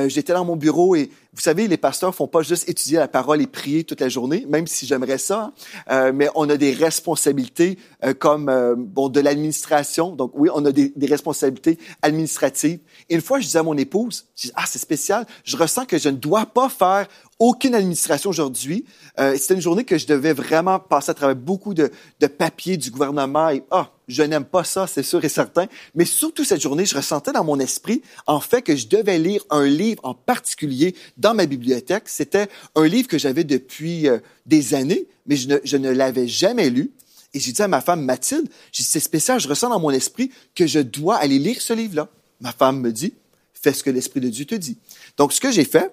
j'étais 0.06 0.32
dans 0.32 0.44
mon 0.44 0.56
bureau 0.56 0.96
et 0.96 1.10
vous 1.36 1.42
savez, 1.42 1.68
les 1.68 1.76
pasteurs 1.76 2.14
font 2.14 2.26
pas 2.26 2.40
juste 2.40 2.66
étudier 2.66 2.96
la 2.96 3.08
parole 3.08 3.42
et 3.42 3.46
prier 3.46 3.84
toute 3.84 4.00
la 4.00 4.08
journée, 4.08 4.46
même 4.48 4.66
si 4.66 4.86
j'aimerais 4.86 5.18
ça, 5.18 5.52
euh, 5.90 6.10
mais 6.14 6.30
on 6.34 6.48
a 6.48 6.56
des 6.56 6.72
responsabilités 6.72 7.78
euh, 8.04 8.14
comme 8.14 8.48
euh, 8.48 8.74
bon 8.74 9.10
de 9.10 9.20
l'administration. 9.20 10.16
Donc 10.16 10.32
oui, 10.32 10.48
on 10.54 10.64
a 10.64 10.72
des, 10.72 10.94
des, 10.96 11.06
responsabilités 11.06 11.78
administratives. 12.00 12.78
Et 13.10 13.16
une 13.16 13.20
fois, 13.20 13.38
je 13.38 13.44
disais 13.44 13.58
à 13.58 13.62
mon 13.62 13.76
épouse, 13.76 14.24
je 14.34 14.48
dis, 14.48 14.52
ah 14.56 14.64
c'est 14.66 14.78
spécial, 14.78 15.26
je 15.44 15.58
ressens 15.58 15.84
que 15.84 15.98
je 15.98 16.08
ne 16.08 16.16
dois 16.16 16.46
pas 16.46 16.70
faire 16.70 17.06
aucune 17.38 17.74
administration 17.74 18.30
aujourd'hui. 18.30 18.84
Euh, 19.18 19.36
C'était 19.38 19.54
une 19.54 19.60
journée 19.60 19.84
que 19.84 19.98
je 19.98 20.06
devais 20.06 20.32
vraiment 20.32 20.78
passer 20.78 21.10
à 21.10 21.14
travers 21.14 21.36
beaucoup 21.36 21.74
de, 21.74 21.90
de 22.20 22.26
papiers 22.26 22.76
du 22.76 22.90
gouvernement 22.90 23.50
et 23.50 23.62
ah, 23.70 23.90
je 24.08 24.22
n'aime 24.22 24.44
pas 24.44 24.64
ça, 24.64 24.86
c'est 24.86 25.02
sûr 25.02 25.24
et 25.24 25.28
certain. 25.28 25.66
Mais 25.94 26.04
surtout 26.04 26.44
cette 26.44 26.60
journée, 26.60 26.86
je 26.86 26.96
ressentais 26.96 27.32
dans 27.32 27.44
mon 27.44 27.58
esprit, 27.58 28.02
en 28.26 28.40
fait, 28.40 28.62
que 28.62 28.76
je 28.76 28.86
devais 28.86 29.18
lire 29.18 29.42
un 29.50 29.66
livre 29.66 30.00
en 30.04 30.14
particulier 30.14 30.94
dans 31.16 31.34
ma 31.34 31.46
bibliothèque. 31.46 32.04
C'était 32.06 32.48
un 32.74 32.86
livre 32.86 33.08
que 33.08 33.18
j'avais 33.18 33.44
depuis 33.44 34.08
euh, 34.08 34.18
des 34.46 34.74
années, 34.74 35.06
mais 35.26 35.36
je 35.36 35.48
ne, 35.48 35.58
je 35.64 35.76
ne 35.76 35.90
l'avais 35.90 36.28
jamais 36.28 36.70
lu. 36.70 36.92
Et 37.34 37.40
j'ai 37.40 37.52
dit 37.52 37.62
à 37.62 37.68
ma 37.68 37.80
femme 37.80 38.02
Mathilde, 38.02 38.48
c'est 38.72 39.00
spécial, 39.00 39.40
je 39.40 39.48
ressens 39.48 39.68
dans 39.68 39.80
mon 39.80 39.90
esprit 39.90 40.30
que 40.54 40.66
je 40.66 40.78
dois 40.78 41.16
aller 41.16 41.38
lire 41.38 41.60
ce 41.60 41.74
livre-là. 41.74 42.08
Ma 42.40 42.52
femme 42.52 42.80
me 42.80 42.92
dit, 42.92 43.12
fais 43.52 43.72
ce 43.72 43.82
que 43.82 43.90
l'Esprit 43.90 44.20
de 44.20 44.28
Dieu 44.28 44.44
te 44.44 44.54
dit. 44.54 44.78
Donc, 45.16 45.32
ce 45.32 45.40
que 45.40 45.50
j'ai 45.50 45.64
fait, 45.64 45.92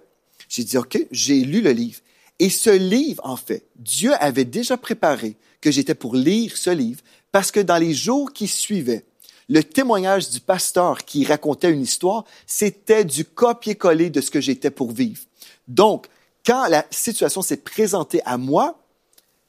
j'ai 0.53 0.63
dit, 0.63 0.77
OK, 0.77 0.99
j'ai 1.09 1.39
lu 1.39 1.61
le 1.61 1.71
livre. 1.71 1.99
Et 2.37 2.51
ce 2.51 2.69
livre, 2.69 3.25
en 3.25 3.35
fait, 3.35 3.65
Dieu 3.75 4.11
avait 4.19 4.45
déjà 4.45 4.77
préparé 4.77 5.35
que 5.61 5.71
j'étais 5.71 5.95
pour 5.95 6.15
lire 6.15 6.55
ce 6.57 6.69
livre 6.69 7.01
parce 7.31 7.49
que 7.49 7.59
dans 7.59 7.77
les 7.77 7.95
jours 7.95 8.31
qui 8.31 8.47
suivaient, 8.47 9.03
le 9.49 9.63
témoignage 9.63 10.29
du 10.29 10.39
pasteur 10.39 11.05
qui 11.05 11.25
racontait 11.25 11.71
une 11.71 11.81
histoire, 11.81 12.25
c'était 12.45 13.03
du 13.03 13.25
copier-coller 13.25 14.11
de 14.11 14.21
ce 14.21 14.29
que 14.29 14.41
j'étais 14.41 14.69
pour 14.69 14.91
vivre. 14.91 15.21
Donc, 15.67 16.05
quand 16.45 16.67
la 16.67 16.85
situation 16.91 17.41
s'est 17.41 17.57
présentée 17.57 18.21
à 18.23 18.37
moi, 18.37 18.79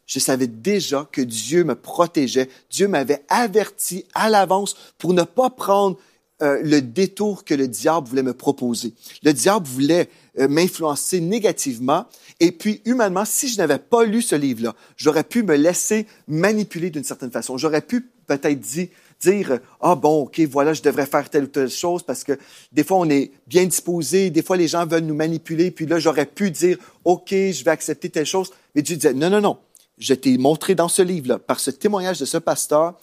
je 0.07 0.19
savais 0.19 0.47
déjà 0.47 1.07
que 1.13 1.21
Dieu 1.21 1.65
me 1.65 1.75
protégeait. 1.75 2.49
Dieu 2.71 2.89
m'avait 2.89 3.25
averti 3.29 4.07
à 4.15 4.31
l'avance 4.31 4.75
pour 4.97 5.13
ne 5.13 5.23
pas 5.23 5.51
prendre 5.51 5.99
euh, 6.43 6.61
le 6.63 6.83
détour 6.83 7.45
que 7.45 7.55
le 7.55 7.69
diable 7.69 8.09
voulait 8.09 8.23
me 8.23 8.35
proposer. 8.35 8.93
Le 9.23 9.33
diable 9.33 9.67
voulait 9.67 10.09
euh, 10.39 10.49
m'influencer 10.49 11.21
négativement. 11.21 12.07
Et 12.41 12.51
puis, 12.51 12.83
humainement, 12.85 13.25
si 13.25 13.49
je 13.49 13.57
n'avais 13.59 13.79
pas 13.79 14.05
lu 14.05 14.21
ce 14.21 14.35
livre-là, 14.35 14.75
j'aurais 14.97 15.23
pu 15.23 15.45
me 15.45 15.55
laisser 15.55 16.07
manipuler 16.27 16.91
d'une 16.91 17.05
certaine 17.05 17.31
façon. 17.31 17.57
J'aurais 17.57 17.83
pu 17.83 18.11
peut-être 18.27 18.59
dire, 18.59 19.61
ah 19.81 19.95
bon, 19.95 20.23
ok, 20.23 20.41
voilà, 20.51 20.73
je 20.73 20.83
devrais 20.83 21.07
faire 21.07 21.31
telle 21.31 21.45
ou 21.45 21.47
telle 21.47 21.71
chose 21.71 22.03
parce 22.03 22.25
que 22.25 22.39
des 22.73 22.85
fois 22.85 22.99
on 22.99 23.09
est 23.09 23.31
bien 23.47 23.65
disposé, 23.65 24.31
des 24.31 24.43
fois 24.43 24.57
les 24.57 24.69
gens 24.69 24.87
veulent 24.87 25.05
nous 25.05 25.15
manipuler, 25.15 25.71
puis 25.71 25.87
là 25.87 25.99
j'aurais 25.99 26.27
pu 26.27 26.51
dire, 26.51 26.79
ok, 27.05 27.31
je 27.31 27.65
vais 27.65 27.71
accepter 27.71 28.11
telle 28.11 28.27
chose. 28.27 28.51
Mais 28.75 28.83
Dieu 28.83 28.97
disait, 28.97 29.15
non, 29.15 29.31
non, 29.31 29.41
non, 29.41 29.59
je 29.99 30.15
t'ai 30.15 30.37
montré 30.37 30.75
dans 30.75 30.89
ce 30.89 31.03
livre-là, 31.03 31.39
par 31.39 31.61
ce 31.61 31.71
témoignage 31.71 32.19
de 32.19 32.25
ce 32.25 32.39
pasteur, 32.39 32.99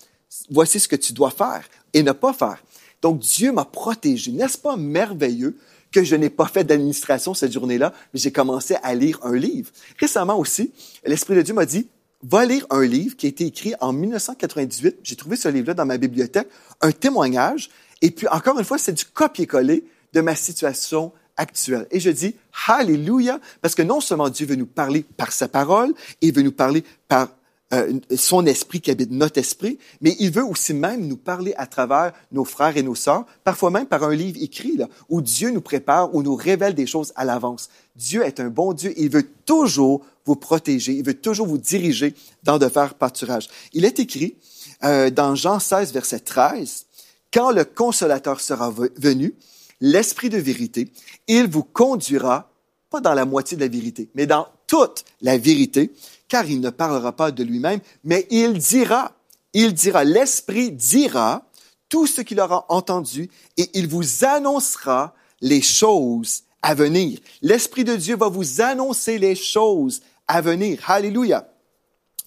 voici 0.50 0.80
ce 0.80 0.88
que 0.88 0.96
tu 0.96 1.14
dois 1.14 1.32
faire 1.32 1.64
et 1.94 2.04
ne 2.04 2.12
pas 2.12 2.34
faire. 2.34 2.62
Donc 3.02 3.20
Dieu 3.20 3.52
m'a 3.52 3.66
protégé. 3.66 4.32
N'est-ce 4.32 4.58
pas 4.58 4.78
merveilleux 4.78 5.58
que 5.92 6.04
je 6.04 6.16
n'ai 6.16 6.30
pas 6.30 6.48
fait 6.48 6.64
d'administration 6.64 7.34
cette 7.34 7.52
journée-là, 7.52 7.94
mais 8.14 8.20
j'ai 8.20 8.32
commencé 8.32 8.76
à 8.84 8.96
lire 8.96 9.20
un 9.24 9.36
livre? 9.36 9.72
Récemment 10.00 10.38
aussi, 10.38 10.72
l'Esprit 11.06 11.36
de 11.36 11.42
Dieu 11.42 11.54
m'a 11.54 11.66
dit, 11.66 11.88
va 12.24 12.46
lire 12.46 12.66
un 12.70 12.86
livre 12.86 13.16
qui 13.18 13.26
a 13.26 13.30
été 13.30 13.46
écrit 13.46 13.74
en 13.80 13.94
1998. 13.94 14.98
J'ai 15.04 15.16
trouvé 15.16 15.36
ce 15.36 15.48
livre-là 15.50 15.74
dans 15.74 15.86
ma 15.86 15.98
bibliothèque, 15.98 16.48
un 16.82 16.92
témoignage. 16.92 17.70
Et 18.02 18.12
puis, 18.12 18.28
encore 18.28 18.58
une 18.60 18.66
fois, 18.66 18.78
c'est 18.78 18.94
du 18.94 19.06
copier-coller 19.06 19.84
de 20.14 20.22
ma 20.22 20.36
situation 20.36 21.12
actuelle. 21.38 21.88
Et 21.92 22.00
je 22.00 22.10
dis, 22.10 22.36
Alléluia, 22.68 23.40
parce 23.62 23.76
que 23.76 23.82
non 23.82 24.02
seulement 24.02 24.30
Dieu 24.30 24.46
veut 24.46 24.56
nous 24.56 24.68
parler 24.68 25.04
par 25.18 25.32
sa 25.32 25.48
parole, 25.48 25.94
il 26.22 26.34
veut 26.34 26.44
nous 26.44 26.52
parler 26.52 26.84
par 27.08 27.30
euh, 27.74 28.00
son 28.18 28.46
esprit 28.46 28.82
qui 28.82 28.92
habite 28.92 29.12
notre 29.12 29.38
esprit, 29.38 29.78
mais 30.02 30.16
il 30.20 30.32
veut 30.32 30.44
aussi 30.44 30.74
même 30.74 31.08
nous 31.08 31.16
parler 31.16 31.54
à 31.58 31.68
travers 31.68 32.12
nos 32.32 32.44
frères 32.44 32.76
et 32.76 32.84
nos 32.84 32.96
sœurs, 32.96 33.26
parfois 33.44 33.72
même 33.72 33.86
par 33.86 34.04
un 34.04 34.14
livre 34.14 34.38
écrit, 34.42 34.76
là, 34.76 34.90
où 35.08 35.22
Dieu 35.22 35.52
nous 35.52 35.62
prépare, 35.62 36.14
où 36.14 36.22
nous 36.22 36.36
révèle 36.36 36.76
des 36.76 36.86
choses 36.86 37.14
à 37.16 37.24
l'avance. 37.24 37.70
Dieu 37.96 38.24
est 38.24 38.42
un 38.42 38.50
bon 38.50 38.74
Dieu, 38.74 38.94
il 38.98 39.10
veut 39.10 39.28
toujours 39.46 40.06
vous 40.26 40.36
protéger, 40.36 40.94
il 40.94 41.06
veut 41.06 41.14
toujours 41.14 41.48
vous 41.48 41.58
diriger 41.58 42.14
dans 42.44 42.58
de 42.58 42.68
faire 42.68 42.94
pâturage. 42.96 43.48
Il 43.74 43.86
est 43.86 44.00
écrit 44.00 44.36
euh, 44.84 45.10
dans 45.10 45.36
Jean 45.36 45.60
16, 45.60 45.94
verset 45.94 46.20
13, 46.20 46.86
Quand 47.34 47.52
le 47.52 47.64
consolateur 47.64 48.42
sera 48.42 48.74
venu, 48.98 49.34
l'Esprit 49.80 50.30
de 50.30 50.38
vérité, 50.38 50.92
il 51.28 51.48
vous 51.48 51.64
conduira, 51.64 52.52
pas 52.90 53.00
dans 53.00 53.14
la 53.14 53.26
moitié 53.26 53.56
de 53.56 53.62
la 53.62 53.70
vérité, 53.70 54.10
mais 54.14 54.28
dans 54.28 54.48
toute 54.72 55.04
la 55.22 55.38
vérité, 55.38 55.92
car 56.30 56.50
il 56.50 56.62
ne 56.62 56.70
parlera 56.70 57.12
pas 57.12 57.32
de 57.32 57.44
lui-même, 57.44 57.82
mais 58.06 58.26
il 58.30 58.54
dira, 58.54 59.12
il 59.52 59.74
dira, 59.74 60.06
l'Esprit 60.06 60.72
dira 60.72 61.44
tout 61.90 62.08
ce 62.08 62.22
qu'il 62.22 62.40
aura 62.40 62.66
entendu 62.70 63.30
et 63.58 63.70
il 63.74 63.90
vous 63.90 64.24
annoncera 64.24 65.14
les 65.42 65.62
choses 65.62 66.44
à 66.62 66.74
venir. 66.74 67.20
L'Esprit 67.42 67.84
de 67.84 67.98
Dieu 67.98 68.16
va 68.16 68.30
vous 68.30 68.62
annoncer 68.62 69.18
les 69.18 69.36
choses 69.36 70.04
à 70.26 70.40
venir. 70.40 70.80
Alléluia. 70.88 71.50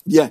Bien, 0.05 0.31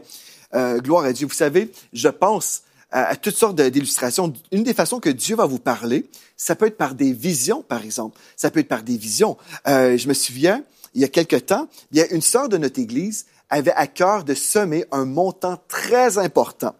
euh, 0.53 0.79
gloire 0.81 1.05
à 1.05 1.13
Dieu. 1.13 1.25
Vous 1.25 1.33
savez, 1.33 1.71
je 1.93 2.09
pense 2.09 2.61
à, 2.91 3.15
toutes 3.15 3.35
sortes 3.35 3.59
d'illustrations. 3.59 4.31
Une 4.51 4.61
des 4.61 4.75
façons 4.75 4.99
que 4.99 5.09
Dieu 5.09 5.35
va 5.35 5.47
vous 5.47 5.57
parler, 5.57 6.05
ça 6.37 6.55
peut 6.55 6.67
être 6.67 6.77
par 6.77 6.93
des 6.93 7.11
visions, 7.11 7.63
par 7.63 7.83
exemple. 7.83 8.19
Ça 8.35 8.51
peut 8.51 8.59
être 8.59 8.67
par 8.67 8.83
des 8.83 8.97
visions. 8.97 9.35
Euh, 9.67 9.97
je 9.97 10.07
me 10.07 10.13
souviens, 10.13 10.63
il 10.93 11.01
y 11.01 11.05
a 11.05 11.07
quelque 11.07 11.35
temps, 11.35 11.67
il 11.91 11.97
y 11.97 12.01
a 12.01 12.11
une 12.11 12.21
sœur 12.21 12.49
de 12.49 12.57
notre 12.57 12.79
Église 12.79 13.25
avait 13.49 13.73
à 13.73 13.87
cœur 13.87 14.23
de 14.23 14.33
semer 14.33 14.85
un 14.91 15.05
montant 15.05 15.61
très 15.67 16.17
important. 16.17 16.75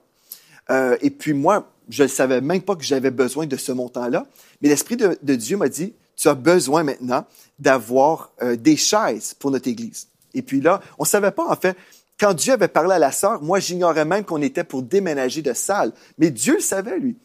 Euh, 0.70 0.98
et 1.02 1.10
puis 1.10 1.34
moi, 1.34 1.72
je 1.90 2.04
ne 2.04 2.08
savais 2.08 2.42
même 2.42 2.62
pas 2.62 2.76
que 2.76 2.84
j'avais 2.84 3.12
besoin 3.12 3.46
de 3.46 3.58
ce 3.58 3.72
montant-là, 3.72 4.26
mais 4.62 4.70
l'Esprit 4.70 4.98
de, 4.98 5.36
Dieu 5.36 5.58
m'a 5.58 5.70
dit, 5.70 5.94
tu 6.16 6.28
as 6.28 6.36
besoin 6.36 6.84
maintenant 6.84 7.26
d'avoir 7.60 8.32
euh, 8.42 8.56
des 8.56 8.78
chaises 8.78 9.34
pour 9.34 9.52
notre 9.52 9.68
Église. 9.68 10.08
Et 10.34 10.42
puis 10.42 10.62
là, 10.62 10.82
on 10.98 11.04
ne 11.04 11.08
savait 11.08 11.32
pas, 11.32 11.48
en 11.48 11.56
fait, 11.56 11.78
quand 12.20 12.34
Dieu 12.34 12.54
avait 12.54 12.68
parlé 12.68 12.94
à 12.94 13.00
la 13.00 13.12
sœur, 13.12 13.42
moi, 13.42 13.60
j'ignorais 13.60 14.06
même 14.06 14.24
qu'on 14.24 14.42
était 14.42 14.64
pour 14.64 14.82
déménager 14.82 15.42
de 15.42 15.54
salle. 15.54 15.92
Mais 16.18 16.32
Dieu 16.32 16.56
le 16.56 16.62
savait, 16.62 17.00
lui. 17.00 17.18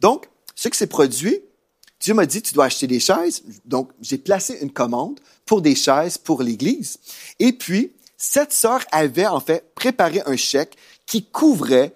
Donc, 0.00 0.28
ce 0.54 0.68
qui 0.68 0.78
s'est 0.78 0.86
produit, 0.86 1.40
Dieu 2.06 2.14
m'a 2.14 2.24
dit, 2.26 2.40
tu 2.40 2.54
dois 2.54 2.66
acheter 2.66 2.86
des 2.86 3.00
chaises. 3.00 3.42
Donc, 3.64 3.90
j'ai 4.00 4.16
placé 4.16 4.58
une 4.62 4.70
commande 4.70 5.18
pour 5.44 5.60
des 5.60 5.74
chaises 5.74 6.18
pour 6.18 6.40
l'Église. 6.40 7.00
Et 7.40 7.52
puis, 7.52 7.94
cette 8.16 8.52
sœur 8.52 8.84
avait 8.92 9.26
en 9.26 9.40
fait 9.40 9.74
préparé 9.74 10.22
un 10.24 10.36
chèque 10.36 10.76
qui 11.04 11.24
couvrait 11.24 11.92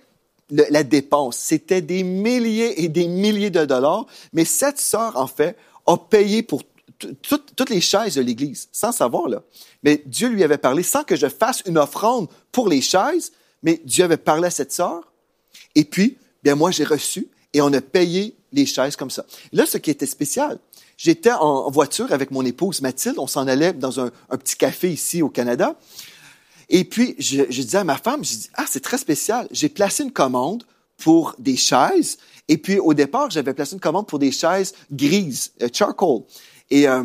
la 0.50 0.82
dépense. 0.82 1.36
C'était 1.36 1.80
des 1.80 2.02
milliers 2.02 2.82
et 2.82 2.88
des 2.88 3.06
milliers 3.06 3.50
de 3.50 3.64
dollars, 3.64 4.06
mais 4.32 4.44
cette 4.44 4.80
sœur, 4.80 5.16
en 5.16 5.28
fait, 5.28 5.56
a 5.86 5.96
payé 5.96 6.42
pour 6.42 6.64
toutes 6.98 7.70
les 7.70 7.80
chaises 7.80 8.16
de 8.16 8.20
l'Église, 8.20 8.68
sans 8.72 8.90
savoir, 8.90 9.28
là. 9.28 9.44
Mais 9.84 10.02
Dieu 10.06 10.26
lui 10.26 10.42
avait 10.42 10.58
parlé 10.58 10.82
sans 10.82 11.04
que 11.04 11.14
je 11.14 11.28
fasse 11.28 11.62
une 11.66 11.78
offrande 11.78 12.26
pour 12.50 12.68
les 12.68 12.80
chaises, 12.80 13.30
mais 13.62 13.80
Dieu 13.84 14.02
avait 14.02 14.16
parlé 14.16 14.48
à 14.48 14.50
cette 14.50 14.72
sœur. 14.72 15.12
Et 15.76 15.84
puis, 15.84 16.18
bien, 16.42 16.56
moi, 16.56 16.72
j'ai 16.72 16.82
reçu 16.82 17.28
et 17.54 17.60
on 17.60 17.72
a 17.72 17.80
payé 17.80 18.34
les 18.52 18.66
chaises 18.66 18.96
comme 18.96 19.10
ça. 19.10 19.24
Là, 19.52 19.66
ce 19.66 19.78
qui 19.78 19.90
était 19.90 20.06
spécial, 20.06 20.58
j'étais 20.96 21.32
en 21.32 21.70
voiture 21.70 22.12
avec 22.12 22.30
mon 22.30 22.44
épouse 22.44 22.80
Mathilde, 22.80 23.18
on 23.18 23.26
s'en 23.26 23.46
allait 23.46 23.72
dans 23.72 24.00
un, 24.00 24.10
petit 24.30 24.56
café 24.56 24.90
ici 24.90 25.22
au 25.22 25.28
Canada, 25.28 25.76
et 26.72 26.84
puis, 26.84 27.16
je, 27.18 27.42
je 27.50 27.62
disais 27.62 27.78
à 27.78 27.84
ma 27.84 27.96
femme, 27.96 28.24
je 28.24 28.30
dis, 28.30 28.50
ah, 28.54 28.64
c'est 28.68 28.80
très 28.80 28.96
spécial. 28.96 29.48
J'ai 29.50 29.68
placé 29.68 30.04
une 30.04 30.12
commande 30.12 30.62
pour 30.96 31.34
des 31.38 31.56
chaises. 31.56 32.18
Et 32.46 32.58
puis, 32.58 32.78
au 32.78 32.94
départ, 32.94 33.30
j'avais 33.30 33.52
placé 33.54 33.74
une 33.74 33.80
commande 33.80 34.06
pour 34.06 34.20
des 34.20 34.30
chaises 34.30 34.74
grises, 34.92 35.52
euh, 35.62 35.68
charcoal. 35.72 36.22
Et 36.70 36.88
euh, 36.88 37.02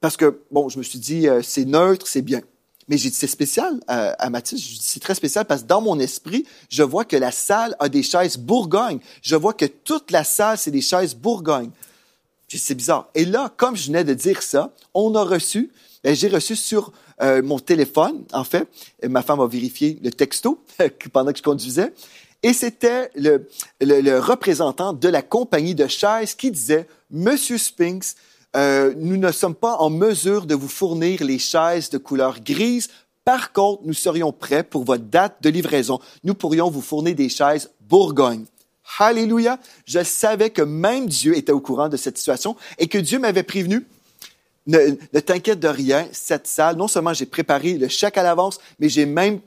parce 0.00 0.16
que, 0.16 0.42
bon, 0.50 0.68
je 0.68 0.78
me 0.78 0.82
suis 0.82 0.98
dit, 0.98 1.28
euh, 1.28 1.40
c'est 1.42 1.64
neutre, 1.64 2.06
c'est 2.06 2.22
bien. 2.22 2.42
Mais 2.88 2.98
j'ai 2.98 3.10
dit, 3.10 3.16
c'est 3.16 3.26
spécial 3.26 3.80
euh, 3.90 4.12
à 4.18 4.30
Mathilde. 4.30 4.60
Je 4.60 4.68
dis, 4.68 4.78
c'est 4.80 5.00
très 5.00 5.14
spécial 5.14 5.44
parce 5.44 5.62
que 5.62 5.66
dans 5.66 5.80
mon 5.80 5.98
esprit, 5.98 6.46
je 6.68 6.82
vois 6.82 7.04
que 7.04 7.16
la 7.16 7.32
salle 7.32 7.74
a 7.80 7.88
des 7.88 8.02
chaises 8.02 8.36
Bourgogne. 8.36 9.00
Je 9.22 9.34
vois 9.34 9.54
que 9.54 9.64
toute 9.64 10.10
la 10.10 10.22
salle, 10.22 10.56
c'est 10.56 10.70
des 10.70 10.80
chaises 10.80 11.14
Bourgogne. 11.14 11.70
C'est 12.48 12.76
bizarre. 12.76 13.08
Et 13.14 13.24
là, 13.24 13.52
comme 13.56 13.76
je 13.76 13.88
venais 13.88 14.04
de 14.04 14.14
dire 14.14 14.42
ça, 14.42 14.72
on 14.94 15.14
a 15.14 15.22
reçu, 15.22 15.72
ben, 16.04 16.14
j'ai 16.14 16.28
reçu 16.28 16.54
sur 16.54 16.92
euh, 17.20 17.42
mon 17.42 17.58
téléphone, 17.58 18.24
en 18.32 18.44
fait, 18.44 18.68
ma 19.02 19.22
femme 19.22 19.40
a 19.40 19.46
vérifié 19.46 19.98
le 20.02 20.10
texto 20.10 20.62
pendant 21.12 21.32
que 21.32 21.38
je 21.38 21.42
conduisais, 21.42 21.92
Et 22.42 22.52
c'était 22.52 23.10
le, 23.16 23.48
le, 23.80 24.18
représentant 24.18 24.92
de 24.92 25.08
la 25.08 25.22
compagnie 25.22 25.74
de 25.74 25.88
chaises 25.88 26.34
qui 26.34 26.50
disait, 26.50 26.86
Monsieur 27.10 27.58
Spinks, 27.58 28.14
euh, 28.56 28.94
nous 28.96 29.16
ne 29.16 29.30
sommes 29.32 29.54
pas 29.54 29.76
en 29.76 29.90
mesure 29.90 30.46
de 30.46 30.54
vous 30.54 30.68
fournir 30.68 31.22
les 31.22 31.38
chaises 31.38 31.90
de 31.90 31.98
couleur 31.98 32.40
grise. 32.40 32.88
Par 33.24 33.52
contre, 33.52 33.82
nous 33.84 33.92
serions 33.92 34.32
prêts 34.32 34.62
pour 34.62 34.84
votre 34.84 35.04
date 35.04 35.42
de 35.42 35.50
livraison. 35.50 36.00
Nous 36.24 36.34
pourrions 36.34 36.70
vous 36.70 36.80
fournir 36.80 37.14
des 37.14 37.28
chaises 37.28 37.70
Bourgogne. 37.80 38.44
Alléluia. 38.98 39.58
Je 39.84 40.02
savais 40.02 40.50
que 40.50 40.62
même 40.62 41.06
Dieu 41.06 41.36
était 41.36 41.52
au 41.52 41.60
courant 41.60 41.88
de 41.88 41.96
cette 41.96 42.16
situation 42.16 42.56
et 42.78 42.86
que 42.86 42.98
Dieu 42.98 43.18
m'avait 43.18 43.42
prévenu. 43.42 43.86
Ne, 44.66 44.96
ne 45.12 45.20
t'inquiète 45.20 45.60
de 45.60 45.68
rien, 45.68 46.08
cette 46.10 46.48
salle, 46.48 46.76
non 46.76 46.88
seulement 46.88 47.14
j'ai 47.14 47.26
préparé 47.26 47.74
le 47.74 47.86
chèque 47.86 48.18
à 48.18 48.24
l'avance, 48.24 48.58
mais 48.80 48.88
j'ai 48.88 49.06
même 49.06 49.40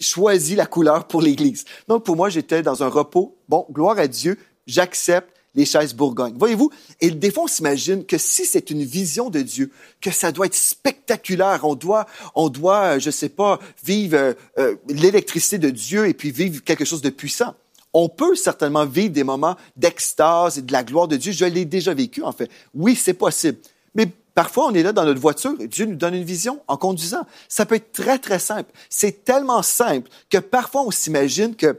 choisi 0.00 0.54
la 0.54 0.66
couleur 0.66 1.06
pour 1.06 1.20
l'église. 1.20 1.64
Donc 1.88 2.04
pour 2.04 2.16
moi, 2.16 2.28
j'étais 2.28 2.62
dans 2.62 2.82
un 2.82 2.88
repos. 2.88 3.36
Bon, 3.48 3.66
gloire 3.70 3.98
à 3.98 4.06
Dieu, 4.08 4.38
j'accepte 4.66 5.35
les 5.56 5.64
chaises 5.64 5.94
Bourgogne. 5.94 6.34
Voyez-vous, 6.38 6.70
et 7.00 7.10
des 7.10 7.32
fois 7.32 7.44
on 7.44 7.48
s'imagine 7.48 8.04
que 8.04 8.18
si 8.18 8.44
c'est 8.44 8.70
une 8.70 8.84
vision 8.84 9.30
de 9.30 9.40
Dieu, 9.40 9.72
que 10.00 10.10
ça 10.10 10.30
doit 10.30 10.46
être 10.46 10.54
spectaculaire, 10.54 11.60
on 11.64 11.74
doit, 11.74 12.06
on 12.34 12.48
doit, 12.48 12.96
euh, 12.96 12.98
je 13.00 13.10
sais 13.10 13.30
pas, 13.30 13.58
vivre 13.82 14.16
euh, 14.16 14.34
euh, 14.58 14.76
l'électricité 14.88 15.58
de 15.58 15.70
Dieu 15.70 16.06
et 16.06 16.14
puis 16.14 16.30
vivre 16.30 16.62
quelque 16.62 16.84
chose 16.84 17.00
de 17.00 17.10
puissant. 17.10 17.54
On 17.94 18.10
peut 18.10 18.34
certainement 18.34 18.84
vivre 18.84 19.12
des 19.12 19.24
moments 19.24 19.56
d'extase 19.76 20.58
et 20.58 20.62
de 20.62 20.70
la 20.70 20.84
gloire 20.84 21.08
de 21.08 21.16
Dieu. 21.16 21.32
Je 21.32 21.46
l'ai 21.46 21.64
déjà 21.64 21.94
vécu, 21.94 22.22
en 22.22 22.32
fait. 22.32 22.50
Oui, 22.74 22.94
c'est 22.94 23.14
possible. 23.14 23.56
Mais 23.94 24.06
parfois, 24.34 24.66
on 24.66 24.74
est 24.74 24.82
là 24.82 24.92
dans 24.92 25.04
notre 25.04 25.20
voiture 25.20 25.54
et 25.60 25.66
Dieu 25.66 25.86
nous 25.86 25.96
donne 25.96 26.12
une 26.12 26.24
vision 26.24 26.60
en 26.68 26.76
conduisant. 26.76 27.24
Ça 27.48 27.64
peut 27.64 27.76
être 27.76 27.92
très, 27.92 28.18
très 28.18 28.38
simple. 28.38 28.70
C'est 28.90 29.24
tellement 29.24 29.62
simple 29.62 30.10
que 30.28 30.36
parfois, 30.36 30.82
on 30.82 30.90
s'imagine 30.90 31.56
que, 31.56 31.78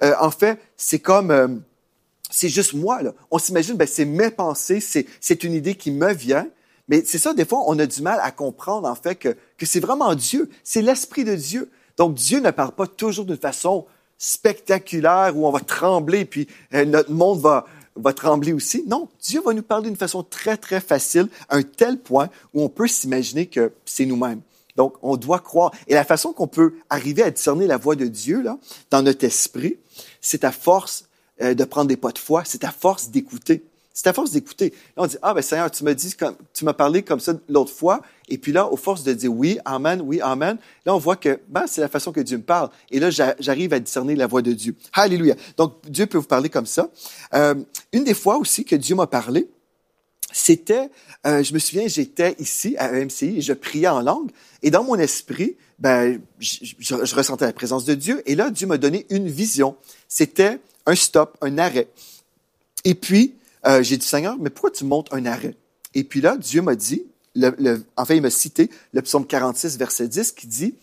en 0.00 0.30
fait, 0.30 0.58
c'est 0.78 1.00
comme, 1.00 1.60
c'est 2.30 2.48
juste 2.48 2.74
moi. 2.74 3.02
Là. 3.02 3.12
On 3.30 3.38
s'imagine, 3.38 3.76
ben, 3.76 3.86
c'est 3.86 4.04
mes 4.04 4.30
pensées, 4.30 4.80
c'est, 4.80 5.44
une 5.44 5.54
idée 5.54 5.74
qui 5.74 5.90
me 5.90 6.12
vient. 6.12 6.48
Mais 6.88 7.02
c'est 7.04 7.18
ça, 7.18 7.34
des 7.34 7.44
fois, 7.44 7.64
on 7.66 7.78
a 7.78 7.86
du 7.86 8.02
mal 8.02 8.18
à 8.22 8.30
comprendre, 8.30 8.88
en 8.88 8.94
fait, 8.94 9.16
que, 9.16 9.36
que 9.56 9.66
c'est 9.66 9.80
vraiment 9.80 10.14
Dieu. 10.14 10.48
C'est 10.64 10.82
l'Esprit 10.82 11.24
de 11.24 11.34
Dieu. 11.34 11.70
Donc, 11.96 12.14
Dieu 12.14 12.40
ne 12.40 12.50
parle 12.50 12.72
pas 12.72 12.86
toujours 12.86 13.24
d'une 13.24 13.36
façon 13.36 13.86
spectaculaire 14.16 15.32
où 15.36 15.46
on 15.46 15.50
va 15.50 15.60
trembler, 15.60 16.24
puis 16.24 16.48
euh, 16.74 16.84
notre 16.84 17.10
monde 17.10 17.40
va, 17.40 17.66
va 17.94 18.12
trembler 18.12 18.52
aussi. 18.52 18.84
Non, 18.86 19.08
Dieu 19.20 19.40
va 19.42 19.52
nous 19.52 19.62
parler 19.62 19.88
d'une 19.88 19.96
façon 19.96 20.22
très, 20.22 20.56
très 20.56 20.80
facile, 20.80 21.28
à 21.48 21.56
un 21.56 21.62
tel 21.62 21.98
point 21.98 22.28
où 22.54 22.62
on 22.62 22.68
peut 22.68 22.88
s'imaginer 22.88 23.46
que 23.46 23.72
c'est 23.84 24.06
nous-mêmes. 24.06 24.40
Donc, 24.76 24.94
on 25.02 25.16
doit 25.16 25.40
croire. 25.40 25.72
Et 25.88 25.94
la 25.94 26.04
façon 26.04 26.32
qu'on 26.32 26.46
peut 26.46 26.74
arriver 26.88 27.22
à 27.22 27.30
discerner 27.30 27.66
la 27.66 27.76
voix 27.76 27.96
de 27.96 28.06
Dieu, 28.06 28.42
là, 28.42 28.58
dans 28.90 29.02
notre 29.02 29.24
esprit, 29.24 29.76
c'est 30.20 30.44
à 30.44 30.52
force 30.52 31.07
euh, 31.42 31.54
de 31.54 31.64
prendre 31.64 31.88
des 31.88 31.96
pas 31.96 32.12
de 32.12 32.18
foi, 32.18 32.42
c'est 32.44 32.64
à 32.64 32.70
force 32.70 33.10
d'écouter. 33.10 33.64
C'est 33.98 34.06
à 34.06 34.12
force 34.12 34.30
d'écouter. 34.30 34.72
Là, 34.96 35.02
on 35.02 35.06
dit, 35.08 35.16
ah 35.22 35.34
ben 35.34 35.42
Seigneur, 35.42 35.68
tu 35.72 35.82
m'as 35.82 35.92
dit, 35.92 36.14
comme, 36.14 36.36
tu 36.54 36.64
m'as 36.64 36.72
parlé 36.72 37.02
comme 37.02 37.18
ça 37.18 37.32
l'autre 37.48 37.72
fois, 37.72 38.00
et 38.28 38.38
puis 38.38 38.52
là, 38.52 38.70
au 38.70 38.76
force 38.76 39.02
de 39.02 39.12
dire 39.12 39.32
oui, 39.32 39.58
amen, 39.64 40.00
oui, 40.00 40.20
amen, 40.20 40.56
là, 40.86 40.94
on 40.94 40.98
voit 40.98 41.16
que, 41.16 41.40
ben, 41.48 41.64
c'est 41.66 41.80
la 41.80 41.88
façon 41.88 42.12
que 42.12 42.20
Dieu 42.20 42.36
me 42.36 42.44
parle. 42.44 42.70
Et 42.92 43.00
là, 43.00 43.10
j'arrive 43.10 43.72
à 43.72 43.80
discerner 43.80 44.14
la 44.14 44.28
voix 44.28 44.40
de 44.40 44.52
Dieu. 44.52 44.76
Alléluia. 44.92 45.34
Donc, 45.56 45.74
Dieu 45.88 46.06
peut 46.06 46.18
vous 46.18 46.28
parler 46.28 46.48
comme 46.48 46.66
ça. 46.66 46.88
Euh, 47.34 47.56
une 47.92 48.04
des 48.04 48.14
fois 48.14 48.38
aussi 48.38 48.64
que 48.64 48.76
Dieu 48.76 48.94
m'a 48.94 49.08
parlé, 49.08 49.48
c'était, 50.30 50.90
euh, 51.26 51.42
je 51.42 51.52
me 51.52 51.58
souviens, 51.58 51.88
j'étais 51.88 52.36
ici 52.38 52.76
à 52.78 52.92
EMCI 52.96 53.38
et 53.38 53.40
je 53.40 53.52
priais 53.52 53.88
en 53.88 54.00
langue. 54.00 54.30
Et 54.62 54.70
dans 54.70 54.84
mon 54.84 54.94
esprit, 54.94 55.56
ben, 55.80 56.20
je, 56.38 56.74
je 56.78 57.14
ressentais 57.16 57.46
la 57.46 57.52
présence 57.52 57.84
de 57.84 57.94
Dieu. 57.94 58.22
Et 58.26 58.36
là, 58.36 58.50
Dieu 58.50 58.68
m'a 58.68 58.78
donné 58.78 59.06
une 59.10 59.28
vision. 59.28 59.74
C'était 60.06 60.60
un 60.88 60.94
stop, 60.94 61.36
un 61.42 61.58
arrêt. 61.58 61.88
Et 62.84 62.94
puis, 62.94 63.34
euh, 63.66 63.82
j'ai 63.82 63.98
dit, 63.98 64.06
Seigneur, 64.06 64.36
mais 64.40 64.48
pourquoi 64.48 64.70
tu 64.70 64.84
montes 64.84 65.12
un 65.12 65.26
arrêt? 65.26 65.54
Et 65.94 66.02
puis 66.02 66.22
là, 66.22 66.36
Dieu 66.38 66.62
m'a 66.62 66.74
dit, 66.74 67.04
enfin, 67.96 68.14
il 68.14 68.22
m'a 68.22 68.30
cité 68.30 68.70
le 68.94 69.02
psaume 69.02 69.26
46, 69.26 69.76
verset 69.76 70.08
10, 70.08 70.32
qui 70.32 70.46
dit, 70.46 70.74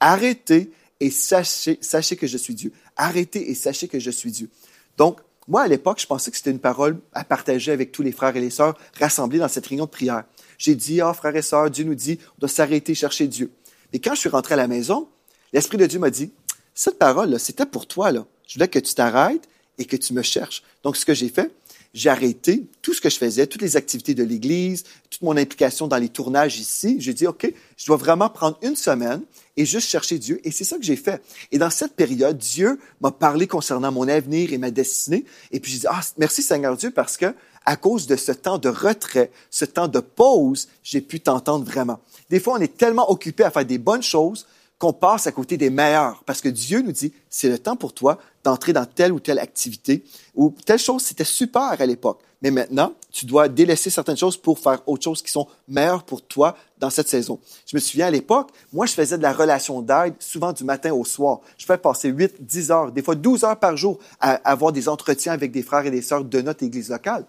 arrêtez 0.00 0.70
et 1.00 1.10
sachez, 1.10 1.78
que 2.16 2.26
je 2.26 2.36
suis 2.36 2.54
Dieu. 2.54 2.72
Arrêtez 2.96 3.50
et 3.50 3.54
sachez 3.54 3.88
que 3.88 3.98
je 3.98 4.10
suis 4.10 4.30
Dieu. 4.30 4.50
Donc, 4.98 5.20
moi, 5.48 5.62
à 5.62 5.68
l'époque, 5.68 5.98
je 5.98 6.06
pensais 6.06 6.30
que 6.30 6.36
c'était 6.36 6.50
une 6.50 6.58
parole 6.58 6.98
à 7.14 7.24
partager 7.24 7.72
avec 7.72 7.90
tous 7.90 8.02
les 8.02 8.12
frères 8.12 8.36
et 8.36 8.40
les 8.40 8.50
sœurs 8.50 8.78
rassemblés 8.98 9.38
dans 9.38 9.48
cette 9.48 9.66
réunion 9.66 9.86
de 9.86 9.90
prière. 9.90 10.24
J'ai 10.58 10.74
dit, 10.74 11.00
oh, 11.02 11.12
frères 11.14 11.36
et 11.36 11.42
sœurs, 11.42 11.70
Dieu 11.70 11.84
nous 11.84 11.94
dit, 11.94 12.18
on 12.36 12.40
doit 12.40 12.48
s'arrêter, 12.50 12.94
chercher 12.94 13.28
Dieu. 13.28 13.50
Mais 13.92 13.98
quand 13.98 14.14
je 14.14 14.20
suis 14.20 14.28
rentré 14.28 14.54
à 14.54 14.56
la 14.58 14.68
maison, 14.68 15.08
l'Esprit 15.54 15.78
de 15.78 15.86
Dieu 15.86 15.98
m'a 15.98 16.10
dit, 16.10 16.32
cette 16.74 16.98
parole-là, 16.98 17.38
c'était 17.38 17.66
pour 17.66 17.86
toi, 17.86 18.12
là. 18.12 18.26
Je 18.46 18.54
voulais 18.54 18.68
que 18.68 18.78
tu 18.78 18.94
t'arrêtes 18.94 19.48
et 19.78 19.84
que 19.84 19.96
tu 19.96 20.12
me 20.12 20.22
cherches. 20.22 20.62
Donc, 20.82 20.96
ce 20.96 21.04
que 21.04 21.14
j'ai 21.14 21.28
fait, 21.28 21.50
j'ai 21.94 22.10
arrêté 22.10 22.64
tout 22.82 22.92
ce 22.92 23.00
que 23.00 23.08
je 23.08 23.16
faisais, 23.16 23.46
toutes 23.46 23.62
les 23.62 23.76
activités 23.76 24.14
de 24.14 24.24
l'Église, 24.24 24.82
toute 25.10 25.22
mon 25.22 25.36
implication 25.36 25.86
dans 25.86 25.96
les 25.96 26.08
tournages 26.08 26.58
ici. 26.58 26.96
J'ai 26.98 27.14
dit, 27.14 27.26
OK, 27.26 27.50
je 27.76 27.86
dois 27.86 27.96
vraiment 27.96 28.28
prendre 28.28 28.58
une 28.62 28.74
semaine 28.74 29.22
et 29.56 29.64
juste 29.64 29.88
chercher 29.88 30.18
Dieu. 30.18 30.40
Et 30.42 30.50
c'est 30.50 30.64
ça 30.64 30.76
que 30.76 30.82
j'ai 30.82 30.96
fait. 30.96 31.22
Et 31.52 31.58
dans 31.58 31.70
cette 31.70 31.94
période, 31.94 32.36
Dieu 32.36 32.80
m'a 33.00 33.12
parlé 33.12 33.46
concernant 33.46 33.92
mon 33.92 34.08
avenir 34.08 34.52
et 34.52 34.58
ma 34.58 34.72
destinée. 34.72 35.24
Et 35.52 35.60
puis 35.60 35.70
j'ai 35.70 35.78
dit, 35.78 35.86
ah, 35.88 36.00
merci 36.18 36.42
Seigneur 36.42 36.76
Dieu 36.76 36.90
parce 36.90 37.16
que 37.16 37.32
à 37.64 37.76
cause 37.76 38.06
de 38.06 38.16
ce 38.16 38.32
temps 38.32 38.58
de 38.58 38.68
retrait, 38.68 39.30
ce 39.50 39.64
temps 39.64 39.88
de 39.88 40.00
pause, 40.00 40.68
j'ai 40.82 41.00
pu 41.00 41.20
t'entendre 41.20 41.64
vraiment. 41.64 42.00
Des 42.28 42.40
fois, 42.40 42.54
on 42.58 42.60
est 42.60 42.76
tellement 42.76 43.10
occupé 43.10 43.44
à 43.44 43.50
faire 43.50 43.64
des 43.64 43.78
bonnes 43.78 44.02
choses 44.02 44.46
qu'on 44.78 44.92
passe 44.92 45.26
à 45.26 45.32
côté 45.32 45.56
des 45.56 45.70
meilleurs. 45.70 46.22
Parce 46.24 46.40
que 46.40 46.48
Dieu 46.48 46.82
nous 46.82 46.92
dit, 46.92 47.12
c'est 47.30 47.48
le 47.48 47.58
temps 47.58 47.76
pour 47.76 47.92
toi 47.92 48.18
d'entrer 48.42 48.72
dans 48.72 48.84
telle 48.84 49.12
ou 49.12 49.20
telle 49.20 49.38
activité 49.38 50.04
ou 50.34 50.54
telle 50.64 50.78
chose, 50.78 51.02
c'était 51.02 51.24
super 51.24 51.80
à 51.80 51.86
l'époque. 51.86 52.20
Mais 52.42 52.50
maintenant, 52.50 52.92
tu 53.10 53.24
dois 53.24 53.48
délaisser 53.48 53.88
certaines 53.88 54.18
choses 54.18 54.36
pour 54.36 54.58
faire 54.58 54.82
autre 54.86 55.02
chose 55.02 55.22
qui 55.22 55.30
sont 55.30 55.48
meilleures 55.66 56.02
pour 56.02 56.20
toi 56.20 56.54
dans 56.78 56.90
cette 56.90 57.08
saison. 57.08 57.40
Je 57.64 57.74
me 57.74 57.80
souviens 57.80 58.08
à 58.08 58.10
l'époque, 58.10 58.50
moi, 58.70 58.84
je 58.84 58.92
faisais 58.92 59.16
de 59.16 59.22
la 59.22 59.32
relation 59.32 59.80
d'aide 59.80 60.14
souvent 60.18 60.52
du 60.52 60.62
matin 60.62 60.92
au 60.92 61.06
soir. 61.06 61.40
Je 61.56 61.64
pouvais 61.64 61.78
passer 61.78 62.10
8, 62.10 62.34
10 62.40 62.70
heures, 62.70 62.92
des 62.92 63.02
fois 63.02 63.14
12 63.14 63.44
heures 63.44 63.58
par 63.58 63.78
jour 63.78 63.98
à 64.20 64.32
avoir 64.46 64.72
des 64.72 64.90
entretiens 64.90 65.32
avec 65.32 65.52
des 65.52 65.62
frères 65.62 65.86
et 65.86 65.90
des 65.90 66.02
sœurs 66.02 66.24
de 66.24 66.40
notre 66.42 66.64
église 66.64 66.90
locale. 66.90 67.24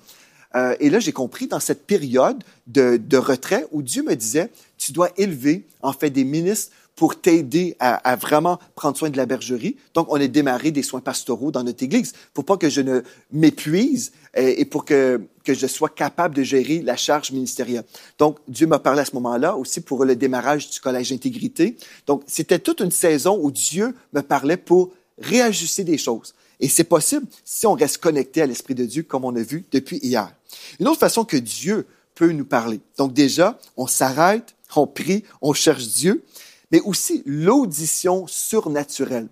Euh, 0.56 0.76
et 0.82 0.90
là, 0.90 1.00
j'ai 1.00 1.14
compris 1.14 1.48
dans 1.48 1.62
cette 1.62 1.86
période 1.86 2.44
de, 2.68 2.98
de 2.98 3.18
retrait 3.18 3.68
où 3.72 3.82
Dieu 3.82 4.04
me 4.04 4.16
disait, 4.16 4.52
tu 4.78 4.92
dois 4.92 5.10
élever 5.16 5.66
en 5.82 5.94
fait 5.94 6.10
des 6.10 6.26
ministres 6.26 6.74
pour 6.96 7.20
t'aider 7.20 7.76
à, 7.80 8.16
vraiment 8.16 8.60
prendre 8.76 8.98
soin 8.98 9.10
de 9.10 9.18
la 9.18 9.26
bergerie. 9.26 9.76
Donc, 9.94 10.08
on 10.10 10.16
a 10.20 10.28
démarré 10.28 10.72
des 10.72 10.84
soins 10.84 11.02
pastoraux 11.02 11.52
dans 11.52 11.64
notre 11.64 11.84
Église 11.84 12.14
pour 12.34 12.46
pas 12.46 12.58
que 12.58 12.70
je 12.70 12.82
ne 12.82 13.02
m'épuise 13.32 14.14
euh, 14.38 14.54
et, 14.58 14.66
pour 14.66 14.86
que, 14.86 15.22
que 15.44 15.54
je 15.54 15.68
sois 15.68 15.90
capable 15.90 16.36
de 16.36 16.44
gérer 16.44 16.82
la 16.82 16.96
charge 16.96 17.32
ministérielle. 17.32 17.84
Donc, 18.18 18.38
Dieu 18.48 18.66
m'a 18.66 18.80
parlé 18.80 19.02
à 19.02 19.06
ce 19.06 19.14
moment-là 19.16 19.58
aussi 19.58 19.82
pour 19.82 20.06
le 20.06 20.16
démarrage 20.16 20.70
du 20.70 20.80
collège 20.80 21.10
d'intégrité. 21.10 21.76
Donc, 22.08 22.24
c'était 22.28 22.60
toute 22.60 22.80
une 22.80 22.92
saison 22.92 23.38
où 23.42 23.52
Dieu 23.52 23.94
me 24.14 24.22
parlait 24.22 24.58
pour 24.58 24.92
réajuster 25.18 25.84
des 25.84 25.98
choses. 25.98 26.34
Et 26.60 26.70
c'est 26.70 26.86
possible 26.86 27.28
si 27.44 27.68
on 27.68 27.74
reste 27.74 27.98
connecté 27.98 28.42
à 28.42 28.46
l'Esprit 28.46 28.76
de 28.76 28.86
Dieu, 28.86 29.04
comme 29.04 29.26
on 29.26 29.36
a 29.36 29.42
vu 29.42 29.66
depuis 29.72 29.98
hier. 29.98 30.34
Une 30.80 30.88
autre 30.88 31.00
façon 31.00 31.26
que 31.26 31.38
Dieu 31.38 31.86
peut 32.16 32.32
nous 32.32 32.46
parler. 32.46 32.80
Donc 32.98 33.14
déjà, 33.14 33.60
on 33.76 33.88
s'arrête, 33.88 34.56
on 34.76 34.88
prie, 34.88 35.24
on 35.42 35.54
cherche 35.54 35.88
Dieu 35.88 36.24
mais 36.72 36.82
aussi 36.82 37.24
l'audition 37.26 38.28
surnaturelle. 38.28 39.28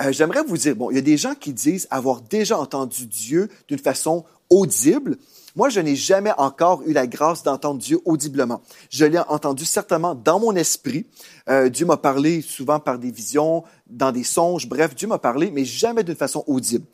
Euh, 0.00 0.12
J'aimerais 0.12 0.42
vous 0.42 0.56
dire, 0.56 0.74
bon, 0.74 0.90
il 0.90 0.96
y 0.96 0.98
a 0.98 1.02
des 1.02 1.16
gens 1.16 1.34
qui 1.34 1.52
disent 1.52 1.86
avoir 1.90 2.22
déjà 2.22 2.58
entendu 2.58 3.06
Dieu 3.06 3.48
d'une 3.68 3.78
façon 3.78 4.24
audible. 4.50 5.16
Moi, 5.54 5.68
je 5.68 5.80
n'ai 5.80 5.96
jamais 5.96 6.32
encore 6.38 6.82
eu 6.86 6.92
la 6.92 7.06
grâce 7.06 7.42
d'entendre 7.42 7.78
Dieu 7.78 8.00
audiblement. 8.04 8.62
Je 8.90 9.04
l'ai 9.04 9.18
entendu 9.18 9.64
certainement 9.64 10.14
dans 10.14 10.40
mon 10.40 10.56
esprit. 10.56 11.06
Euh, 11.48 11.68
Dieu 11.68 11.84
m'a 11.84 11.98
parlé 11.98 12.40
souvent 12.40 12.80
par 12.80 12.98
des 12.98 13.10
visions, 13.10 13.64
dans 13.86 14.12
des 14.12 14.24
songes, 14.24 14.66
bref, 14.66 14.94
Dieu 14.94 15.08
m'a 15.08 15.18
parlé, 15.18 15.50
mais 15.50 15.64
jamais 15.64 16.04
d'une 16.04 16.16
façon 16.16 16.42
audible. 16.46 16.86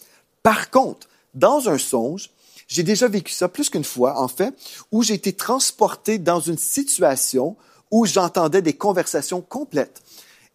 Par 0.42 0.70
contre, 0.70 1.08
dans 1.34 1.68
un 1.68 1.78
songe, 1.78 2.30
j'ai 2.66 2.82
déjà 2.82 3.06
vécu 3.06 3.32
ça 3.32 3.48
plus 3.48 3.70
qu'une 3.70 3.84
fois, 3.84 4.20
en 4.20 4.28
fait, 4.28 4.54
où 4.90 5.02
j'ai 5.02 5.14
été 5.14 5.32
transporté 5.32 6.18
dans 6.18 6.40
une 6.40 6.58
situation 6.58 7.56
où 7.90 8.06
j'entendais 8.06 8.62
des 8.62 8.74
conversations 8.74 9.40
complètes. 9.40 10.02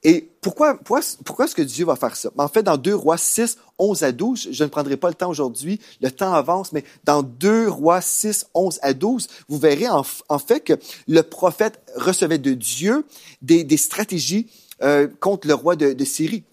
Et 0.06 0.30
pourquoi, 0.42 0.76
pourquoi, 0.76 1.00
pourquoi 1.24 1.46
est-ce 1.46 1.56
que 1.56 1.62
Dieu 1.62 1.86
va 1.86 1.96
faire 1.96 2.16
ça? 2.16 2.30
En 2.38 2.50
fait, 2.50 2.64
dans 2.64 2.76
2 2.76 2.94
Rois 2.94 3.18
6, 3.18 3.58
11 3.80 4.04
à 4.04 4.12
12, 4.12 4.50
je 4.52 4.64
ne 4.64 4.70
prendrai 4.70 4.98
pas 4.98 5.08
le 5.08 5.14
temps 5.14 5.30
aujourd'hui, 5.30 5.80
le 6.02 6.12
temps 6.12 6.34
avance, 6.34 6.74
mais 6.74 6.84
dans 7.06 7.24
2 7.24 7.70
Rois 7.70 8.02
6, 8.02 8.48
11 8.54 8.80
à 8.82 8.94
12, 8.94 9.28
vous 9.48 9.58
verrez 9.58 9.88
en, 9.88 10.04
fait 10.40 10.60
que 10.60 10.74
le 11.08 11.22
prophète 11.22 11.80
recevait 11.96 12.38
de 12.38 12.54
Dieu 12.54 13.06
des, 13.42 13.64
des 13.64 13.78
stratégies 13.78 14.48
euh, 14.82 15.08
contre 15.22 15.48
le 15.48 15.54
roi 15.54 15.78
de, 15.78 15.94
de 15.94 16.06
Syrie. 16.06 16.44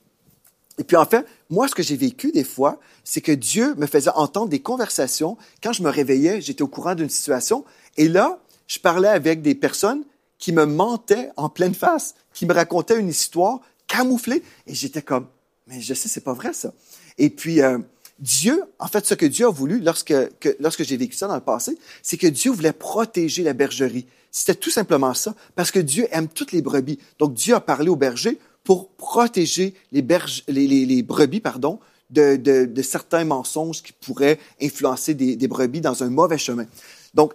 Et 0.78 0.84
puis 0.84 0.96
en 0.96 1.04
fait, 1.04 1.26
moi, 1.50 1.66
ce 1.66 1.74
que 1.74 1.82
j'ai 1.82 1.96
vécu 1.96 2.30
des 2.30 2.44
fois, 2.44 2.78
c'est 3.02 3.20
que 3.20 3.32
Dieu 3.32 3.74
me 3.74 3.86
faisait 3.86 4.10
entendre 4.14 4.48
des 4.48 4.60
conversations. 4.60 5.36
Quand 5.62 5.72
je 5.72 5.82
me 5.82 5.90
réveillais, 5.90 6.40
j'étais 6.40 6.62
au 6.62 6.68
courant 6.68 6.94
d'une 6.94 7.10
situation. 7.10 7.64
Et 7.96 8.08
là, 8.08 8.38
je 8.68 8.78
parlais 8.78 9.08
avec 9.08 9.42
des 9.42 9.56
personnes 9.56 10.04
qui 10.40 10.52
me 10.52 10.66
mentait 10.66 11.30
en 11.36 11.48
pleine 11.48 11.74
face, 11.74 12.16
qui 12.34 12.46
me 12.46 12.52
racontait 12.52 12.98
une 12.98 13.08
histoire 13.08 13.60
camouflée. 13.86 14.42
Et 14.66 14.74
j'étais 14.74 15.02
comme, 15.02 15.26
mais 15.68 15.80
je 15.80 15.94
sais, 15.94 16.08
c'est 16.08 16.24
pas 16.24 16.32
vrai 16.32 16.52
ça. 16.52 16.72
Et 17.18 17.30
puis, 17.30 17.60
euh, 17.60 17.78
Dieu, 18.18 18.64
en 18.78 18.88
fait, 18.88 19.06
ce 19.06 19.14
que 19.14 19.26
Dieu 19.26 19.46
a 19.46 19.50
voulu 19.50 19.80
lorsque, 19.80 20.14
que, 20.40 20.56
lorsque 20.58 20.82
j'ai 20.82 20.96
vécu 20.96 21.14
ça 21.14 21.28
dans 21.28 21.34
le 21.34 21.40
passé, 21.40 21.78
c'est 22.02 22.16
que 22.16 22.26
Dieu 22.26 22.50
voulait 22.50 22.72
protéger 22.72 23.42
la 23.42 23.52
bergerie. 23.52 24.06
C'était 24.32 24.54
tout 24.54 24.70
simplement 24.70 25.14
ça, 25.14 25.34
parce 25.54 25.70
que 25.70 25.78
Dieu 25.78 26.08
aime 26.10 26.28
toutes 26.28 26.52
les 26.52 26.62
brebis. 26.62 26.98
Donc, 27.18 27.34
Dieu 27.34 27.54
a 27.54 27.60
parlé 27.60 27.88
aux 27.88 27.96
bergers 27.96 28.38
pour 28.64 28.90
protéger 28.90 29.74
les, 29.92 30.02
les 30.48 31.02
brebis 31.02 31.40
pardon, 31.40 31.80
de, 32.10 32.36
de, 32.36 32.66
de, 32.66 32.82
certains 32.82 33.24
mensonges 33.24 33.82
qui 33.82 33.92
pourraient 33.92 34.38
influencer 34.60 35.14
des, 35.14 35.36
des, 35.36 35.48
brebis 35.48 35.80
dans 35.80 36.02
un 36.02 36.10
mauvais 36.10 36.38
chemin. 36.38 36.66
Donc, 37.14 37.32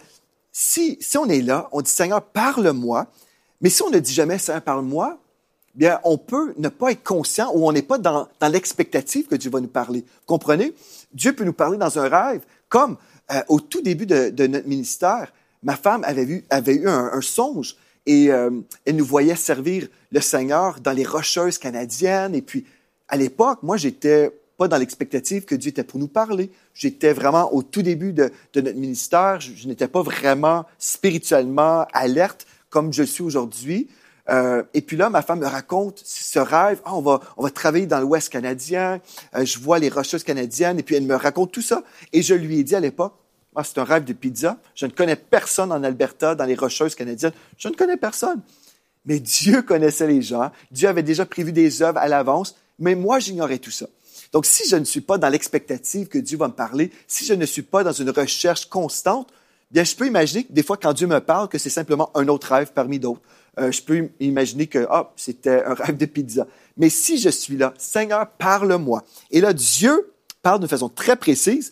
si, 0.58 0.98
si 1.02 1.18
on 1.18 1.26
est 1.26 1.42
là, 1.42 1.68
on 1.74 1.82
dit 1.82 1.92
Seigneur, 1.92 2.22
parle-moi, 2.22 3.08
mais 3.60 3.70
si 3.70 3.82
on 3.82 3.90
ne 3.90 4.00
dit 4.00 4.14
jamais 4.14 4.38
Seigneur, 4.38 4.62
parle-moi, 4.62 5.20
bien, 5.74 6.00
on 6.06 6.18
peut 6.18 6.54
ne 6.56 6.70
pas 6.70 6.94
être 6.94 7.04
conscient 7.04 7.52
ou 7.54 7.68
on 7.68 7.74
n'est 7.74 7.82
pas 7.82 7.98
dans, 7.98 8.30
dans 8.40 8.48
l'expectative 8.48 9.28
que 9.28 9.36
Dieu 9.36 9.52
va 9.52 9.60
nous 9.60 9.68
parler. 9.68 10.00
Vous 10.00 10.26
comprenez? 10.26 10.74
Dieu 11.14 11.36
peut 11.36 11.44
nous 11.44 11.52
parler 11.52 11.78
dans 11.78 12.00
un 12.00 12.08
rêve, 12.08 12.46
comme 12.70 12.96
euh, 13.34 13.42
au 13.50 13.60
tout 13.60 13.82
début 13.82 14.06
de, 14.06 14.30
de, 14.30 14.48
notre 14.48 14.66
ministère, 14.66 15.34
ma 15.62 15.76
femme 15.76 16.06
avait, 16.06 16.24
vu, 16.24 16.46
avait 16.50 16.76
eu 16.76 16.88
un, 16.88 17.20
songe 17.20 17.76
et 18.06 18.32
euh, 18.32 18.50
elle 18.86 18.96
nous 18.96 19.06
voyait 19.06 19.36
servir 19.36 19.90
le 20.10 20.22
Seigneur 20.22 20.80
dans 20.80 20.94
les 20.94 21.04
rocheuses 21.04 21.58
canadiennes. 21.58 22.34
Et 22.34 22.42
puis, 22.42 22.66
à 23.10 23.18
l'époque, 23.18 23.60
moi, 23.62 23.76
j'étais 23.76 24.32
pas 24.58 24.68
dans 24.68 24.78
l'expectative 24.78 25.46
que 25.46 25.56
Dieu 25.56 25.70
était 25.70 25.84
pour 25.84 26.00
nous 26.00 26.08
parler. 26.08 26.52
J'étais 26.74 27.14
vraiment 27.14 27.54
au 27.54 27.64
tout 27.64 27.82
début 27.82 28.14
de, 28.14 28.32
notre 28.56 28.74
ministère. 28.74 29.40
Je, 29.40 29.68
n'étais 29.68 29.88
pas 29.88 30.02
vraiment 30.02 30.66
spirituellement 30.80 31.86
alerte 31.94 32.46
comme 32.70 32.94
je 32.94 33.04
suis 33.04 33.24
aujourd'hui. 33.24 33.88
Euh, 34.30 34.64
et 34.74 34.82
puis 34.82 34.98
là, 34.98 35.10
ma 35.10 35.22
femme 35.22 35.40
me 35.40 35.48
raconte 35.48 36.02
ce 36.04 36.40
rêve. 36.40 36.82
Ah, 36.86 36.96
on 36.96 37.02
va, 37.02 37.20
on 37.38 37.44
va 37.44 37.50
travailler 37.50 37.86
dans 37.86 38.00
l'Ouest 38.00 38.30
canadien. 38.30 39.00
Euh, 39.36 39.46
je 39.46 39.60
vois 39.60 39.80
les 39.80 39.90
rocheuses 39.90 40.24
canadiennes. 40.24 40.80
Et 40.80 40.84
puis 40.84 40.96
elle 40.96 41.04
me 41.04 41.16
raconte 41.16 41.52
tout 41.52 41.62
ça. 41.62 41.84
Et 42.12 42.22
je 42.22 42.34
lui 42.34 42.60
ai 42.60 42.64
dit 42.64 42.76
à 42.76 42.80
l'époque, 42.80 43.14
ah, 43.56 43.64
c'est 43.64 43.78
un 43.78 43.84
rêve 43.84 44.04
de 44.04 44.14
pizza. 44.14 44.58
Je 44.74 44.86
ne 44.86 44.92
connais 44.92 45.16
personne 45.16 45.72
en 45.72 45.84
Alberta, 45.84 46.36
dans 46.36 46.46
les 46.46 46.56
rocheuses 46.56 46.96
canadiennes. 46.96 47.34
Je 47.58 47.70
ne 47.70 47.74
connais 47.74 47.98
personne. 47.98 48.42
Mais 49.06 49.20
Dieu 49.20 49.62
connaissait 49.62 50.08
les 50.08 50.22
gens. 50.22 50.52
Dieu 50.72 50.90
avait 50.90 51.04
déjà 51.04 51.26
prévu 51.26 51.52
des 51.52 51.82
œuvres 51.82 52.00
à 52.00 52.08
l'avance. 52.08 52.56
Mais 52.80 52.96
moi, 52.96 53.20
j'ignorais 53.20 53.60
tout 53.60 53.72
ça. 53.72 53.86
Donc, 54.36 54.46
si 54.46 54.68
je 54.68 54.76
ne 54.76 54.84
suis 54.84 55.00
pas 55.00 55.18
dans 55.18 55.30
l'expectative 55.30 56.10
que 56.10 56.18
Dieu 56.18 56.38
va 56.38 56.50
me 56.50 56.54
parler, 56.54 56.92
si 57.08 57.24
je 57.24 57.34
ne 57.34 57.46
suis 57.46 57.62
pas 57.62 57.86
dans 57.86 57.94
une 57.94 58.10
recherche 58.10 58.66
constante, 58.66 59.32
bien, 59.72 59.86
je 59.86 59.96
peux 59.96 60.06
imaginer 60.06 60.44
que 60.44 60.52
des 60.52 60.62
fois, 60.62 60.76
quand 60.76 60.92
Dieu 60.92 61.08
me 61.08 61.22
parle, 61.22 61.48
que 61.48 61.58
c'est 61.58 61.70
simplement 61.70 62.12
un 62.16 62.28
autre 62.28 62.54
rêve 62.54 62.74
parmi 62.76 63.00
d'autres 63.00 63.22
euh, 63.58 63.72
je 63.72 63.82
peux 63.82 64.10
imaginer 64.20 64.68
que 64.68 64.86
ah, 64.90 65.14
c'était 65.16 65.64
un 65.64 65.74
rêve 65.74 65.96
de 65.96 66.06
pizza. 66.06 66.48
Mais 66.76 66.90
si 66.90 67.18
je 67.18 67.30
suis 67.30 67.56
là, 67.56 67.74
Seigneur, 67.78 68.28
parle-moi. 68.32 69.06
Et 69.32 69.40
là, 69.40 69.54
Dieu 69.54 70.14
parle 70.42 70.60
de 70.60 70.68
façon 70.68 70.90
très 70.90 71.16
précise. 71.16 71.72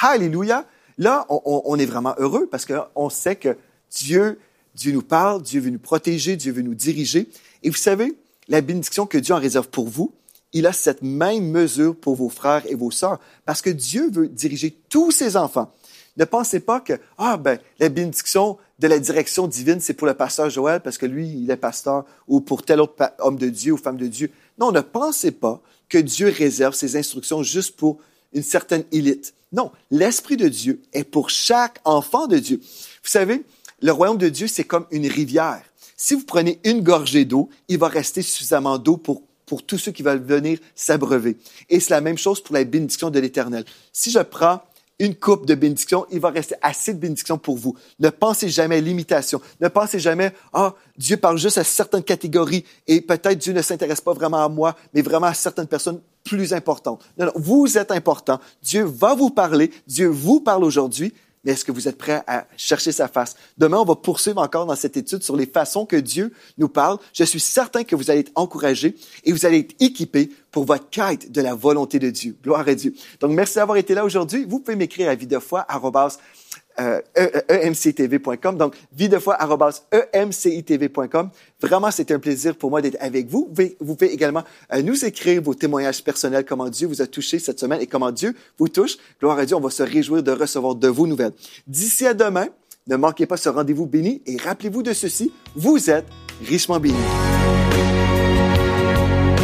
Alléluia. 0.00 0.68
Là, 0.98 1.26
on, 1.28 1.62
on 1.64 1.76
est 1.80 1.86
vraiment 1.86 2.14
heureux 2.18 2.46
parce 2.48 2.64
qu'on 2.64 3.10
sait 3.10 3.34
que 3.34 3.56
Dieu, 3.90 4.38
Dieu 4.76 4.92
nous 4.92 5.02
parle, 5.02 5.42
Dieu 5.42 5.60
veut 5.60 5.70
nous 5.70 5.80
protéger, 5.80 6.36
Dieu 6.36 6.52
veut 6.52 6.62
nous 6.62 6.76
diriger. 6.76 7.28
Et 7.64 7.70
vous 7.70 7.76
savez, 7.76 8.16
la 8.46 8.60
bénédiction 8.60 9.04
que 9.04 9.18
Dieu 9.18 9.34
en 9.34 9.40
réserve 9.40 9.68
pour 9.68 9.88
vous, 9.88 10.14
il 10.54 10.66
a 10.66 10.72
cette 10.72 11.02
même 11.02 11.50
mesure 11.50 11.94
pour 11.94 12.14
vos 12.14 12.30
frères 12.30 12.62
et 12.66 12.74
vos 12.74 12.90
sœurs, 12.90 13.20
parce 13.44 13.60
que 13.60 13.70
Dieu 13.70 14.08
veut 14.10 14.28
diriger 14.28 14.78
tous 14.88 15.10
ses 15.10 15.36
enfants. 15.36 15.70
Ne 16.16 16.24
pensez 16.24 16.60
pas 16.60 16.80
que, 16.80 16.94
ah, 17.18 17.36
ben, 17.36 17.58
la 17.80 17.88
bénédiction 17.88 18.56
de 18.78 18.86
la 18.86 19.00
direction 19.00 19.48
divine, 19.48 19.80
c'est 19.80 19.94
pour 19.94 20.06
le 20.06 20.14
pasteur 20.14 20.48
Joël 20.48 20.80
parce 20.80 20.96
que 20.96 21.06
lui, 21.06 21.28
il 21.28 21.50
est 21.50 21.56
pasteur, 21.56 22.04
ou 22.28 22.40
pour 22.40 22.62
tel 22.62 22.80
autre 22.80 23.12
homme 23.18 23.36
de 23.36 23.48
Dieu 23.48 23.72
ou 23.72 23.76
femme 23.76 23.96
de 23.96 24.06
Dieu. 24.06 24.30
Non, 24.58 24.70
ne 24.70 24.80
pensez 24.80 25.32
pas 25.32 25.60
que 25.88 25.98
Dieu 25.98 26.28
réserve 26.28 26.74
ses 26.74 26.96
instructions 26.96 27.42
juste 27.42 27.76
pour 27.76 27.98
une 28.32 28.42
certaine 28.42 28.84
élite. 28.92 29.34
Non, 29.52 29.72
l'Esprit 29.90 30.36
de 30.36 30.48
Dieu 30.48 30.82
est 30.92 31.04
pour 31.04 31.30
chaque 31.30 31.80
enfant 31.84 32.26
de 32.28 32.38
Dieu. 32.38 32.58
Vous 32.58 33.10
savez, 33.10 33.44
le 33.82 33.92
royaume 33.92 34.18
de 34.18 34.28
Dieu, 34.28 34.46
c'est 34.46 34.64
comme 34.64 34.86
une 34.92 35.06
rivière. 35.06 35.62
Si 35.96 36.14
vous 36.14 36.24
prenez 36.24 36.60
une 36.64 36.82
gorgée 36.82 37.24
d'eau, 37.24 37.48
il 37.68 37.78
va 37.78 37.88
rester 37.88 38.22
suffisamment 38.22 38.78
d'eau 38.78 38.96
pour, 38.96 39.22
pour 39.46 39.64
tous 39.64 39.78
ceux 39.78 39.92
qui 39.92 40.02
veulent 40.02 40.22
venir 40.22 40.58
s'abreuver. 40.74 41.36
Et 41.68 41.80
c'est 41.80 41.90
la 41.90 42.00
même 42.00 42.18
chose 42.18 42.42
pour 42.42 42.54
la 42.54 42.64
bénédiction 42.64 43.10
de 43.10 43.18
l'Éternel. 43.18 43.64
Si 43.92 44.10
je 44.10 44.20
prends 44.20 44.62
une 44.98 45.14
coupe 45.14 45.46
de 45.46 45.54
bénédiction, 45.54 46.06
il 46.10 46.20
va 46.20 46.30
rester 46.30 46.54
assez 46.62 46.94
de 46.94 46.98
bénédiction 46.98 47.36
pour 47.36 47.56
vous. 47.56 47.74
Ne 47.98 48.10
pensez 48.10 48.48
jamais 48.48 48.76
à 48.76 48.80
l'imitation. 48.80 49.40
Ne 49.60 49.68
pensez 49.68 49.98
jamais, 49.98 50.32
ah, 50.52 50.74
Dieu 50.96 51.16
parle 51.16 51.38
juste 51.38 51.58
à 51.58 51.64
certaines 51.64 52.04
catégories 52.04 52.64
et 52.86 53.00
peut-être 53.00 53.38
Dieu 53.38 53.52
ne 53.52 53.62
s'intéresse 53.62 54.00
pas 54.00 54.12
vraiment 54.12 54.44
à 54.44 54.48
moi, 54.48 54.76
mais 54.92 55.02
vraiment 55.02 55.26
à 55.26 55.34
certaines 55.34 55.66
personnes 55.66 56.00
plus 56.22 56.54
importantes. 56.54 57.04
Non, 57.18 57.26
non, 57.26 57.32
vous 57.34 57.76
êtes 57.76 57.90
important. 57.90 58.40
Dieu 58.62 58.84
va 58.84 59.14
vous 59.14 59.30
parler. 59.30 59.70
Dieu 59.86 60.06
vous 60.06 60.40
parle 60.40 60.64
aujourd'hui 60.64 61.12
mais 61.44 61.52
est-ce 61.52 61.64
que 61.64 61.72
vous 61.72 61.88
êtes 61.88 61.98
prêt 61.98 62.22
à 62.26 62.46
chercher 62.56 62.92
sa 62.92 63.08
face? 63.08 63.36
Demain, 63.58 63.78
on 63.78 63.84
va 63.84 63.96
poursuivre 63.96 64.40
encore 64.40 64.66
dans 64.66 64.76
cette 64.76 64.96
étude 64.96 65.22
sur 65.22 65.36
les 65.36 65.46
façons 65.46 65.86
que 65.86 65.96
Dieu 65.96 66.32
nous 66.58 66.68
parle. 66.68 66.98
Je 67.12 67.24
suis 67.24 67.40
certain 67.40 67.84
que 67.84 67.94
vous 67.96 68.10
allez 68.10 68.20
être 68.20 68.32
encouragés 68.34 68.96
et 69.24 69.32
vous 69.32 69.46
allez 69.46 69.58
être 69.60 69.74
équipés 69.80 70.30
pour 70.50 70.64
votre 70.64 70.88
quête 70.88 71.30
de 71.32 71.40
la 71.40 71.54
volonté 71.54 71.98
de 71.98 72.10
Dieu. 72.10 72.36
Gloire 72.42 72.66
à 72.66 72.74
Dieu. 72.74 72.94
Donc, 73.20 73.32
merci 73.32 73.56
d'avoir 73.56 73.76
été 73.76 73.94
là 73.94 74.04
aujourd'hui. 74.04 74.44
Vous 74.48 74.60
pouvez 74.60 74.76
m'écrire 74.76 75.08
à 75.08 75.14
vie 75.14 75.26
de 75.26 75.38
foi, 75.38 75.60
emcitv.com. 80.14 81.30
Vraiment, 81.60 81.90
c'est 81.90 82.10
un 82.10 82.18
plaisir 82.18 82.56
pour 82.56 82.70
moi 82.70 82.82
d'être 82.82 82.96
avec 83.00 83.28
vous. 83.28 83.50
Vous 83.80 83.94
pouvez, 83.94 84.12
également 84.12 84.42
euh, 84.72 84.82
nous 84.82 85.04
écrire 85.04 85.42
vos 85.42 85.54
témoignages 85.54 86.02
personnels, 86.02 86.44
comment 86.44 86.68
Dieu 86.68 86.88
vous 86.88 87.00
a 87.02 87.06
touché 87.06 87.38
cette 87.38 87.60
semaine 87.60 87.80
et 87.80 87.86
comment 87.86 88.10
Dieu 88.10 88.34
vous 88.58 88.68
touche. 88.68 88.96
Gloire 89.20 89.38
à 89.38 89.46
Dieu, 89.46 89.56
on 89.56 89.60
va 89.60 89.70
se 89.70 89.82
réjouir 89.82 90.22
de 90.22 90.32
recevoir 90.32 90.74
de 90.74 90.88
vos 90.88 91.06
nouvelles. 91.06 91.32
D'ici 91.66 92.06
à 92.06 92.14
demain, 92.14 92.48
ne 92.86 92.96
manquez 92.96 93.26
pas 93.26 93.36
ce 93.36 93.48
rendez-vous 93.48 93.86
béni 93.86 94.22
et 94.26 94.36
rappelez-vous 94.36 94.82
de 94.82 94.92
ceci, 94.92 95.32
vous 95.54 95.90
êtes 95.90 96.06
richement 96.42 96.78
béni. 96.78 96.98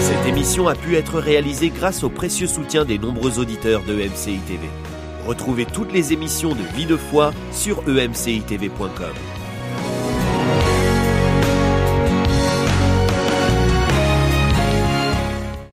Cette 0.00 0.26
émission 0.26 0.68
a 0.68 0.74
pu 0.74 0.96
être 0.96 1.18
réalisée 1.18 1.70
grâce 1.70 2.04
au 2.04 2.10
précieux 2.10 2.46
soutien 2.46 2.84
des 2.84 2.98
nombreux 2.98 3.38
auditeurs 3.38 3.82
de 3.84 3.94
MCI. 3.94 4.40
Retrouvez 5.26 5.66
toutes 5.66 5.92
les 5.92 6.12
émissions 6.12 6.54
de 6.54 6.62
Vie 6.74 6.86
de 6.86 6.96
foi 6.96 7.32
sur 7.52 7.82
emcitv.com. 7.88 9.39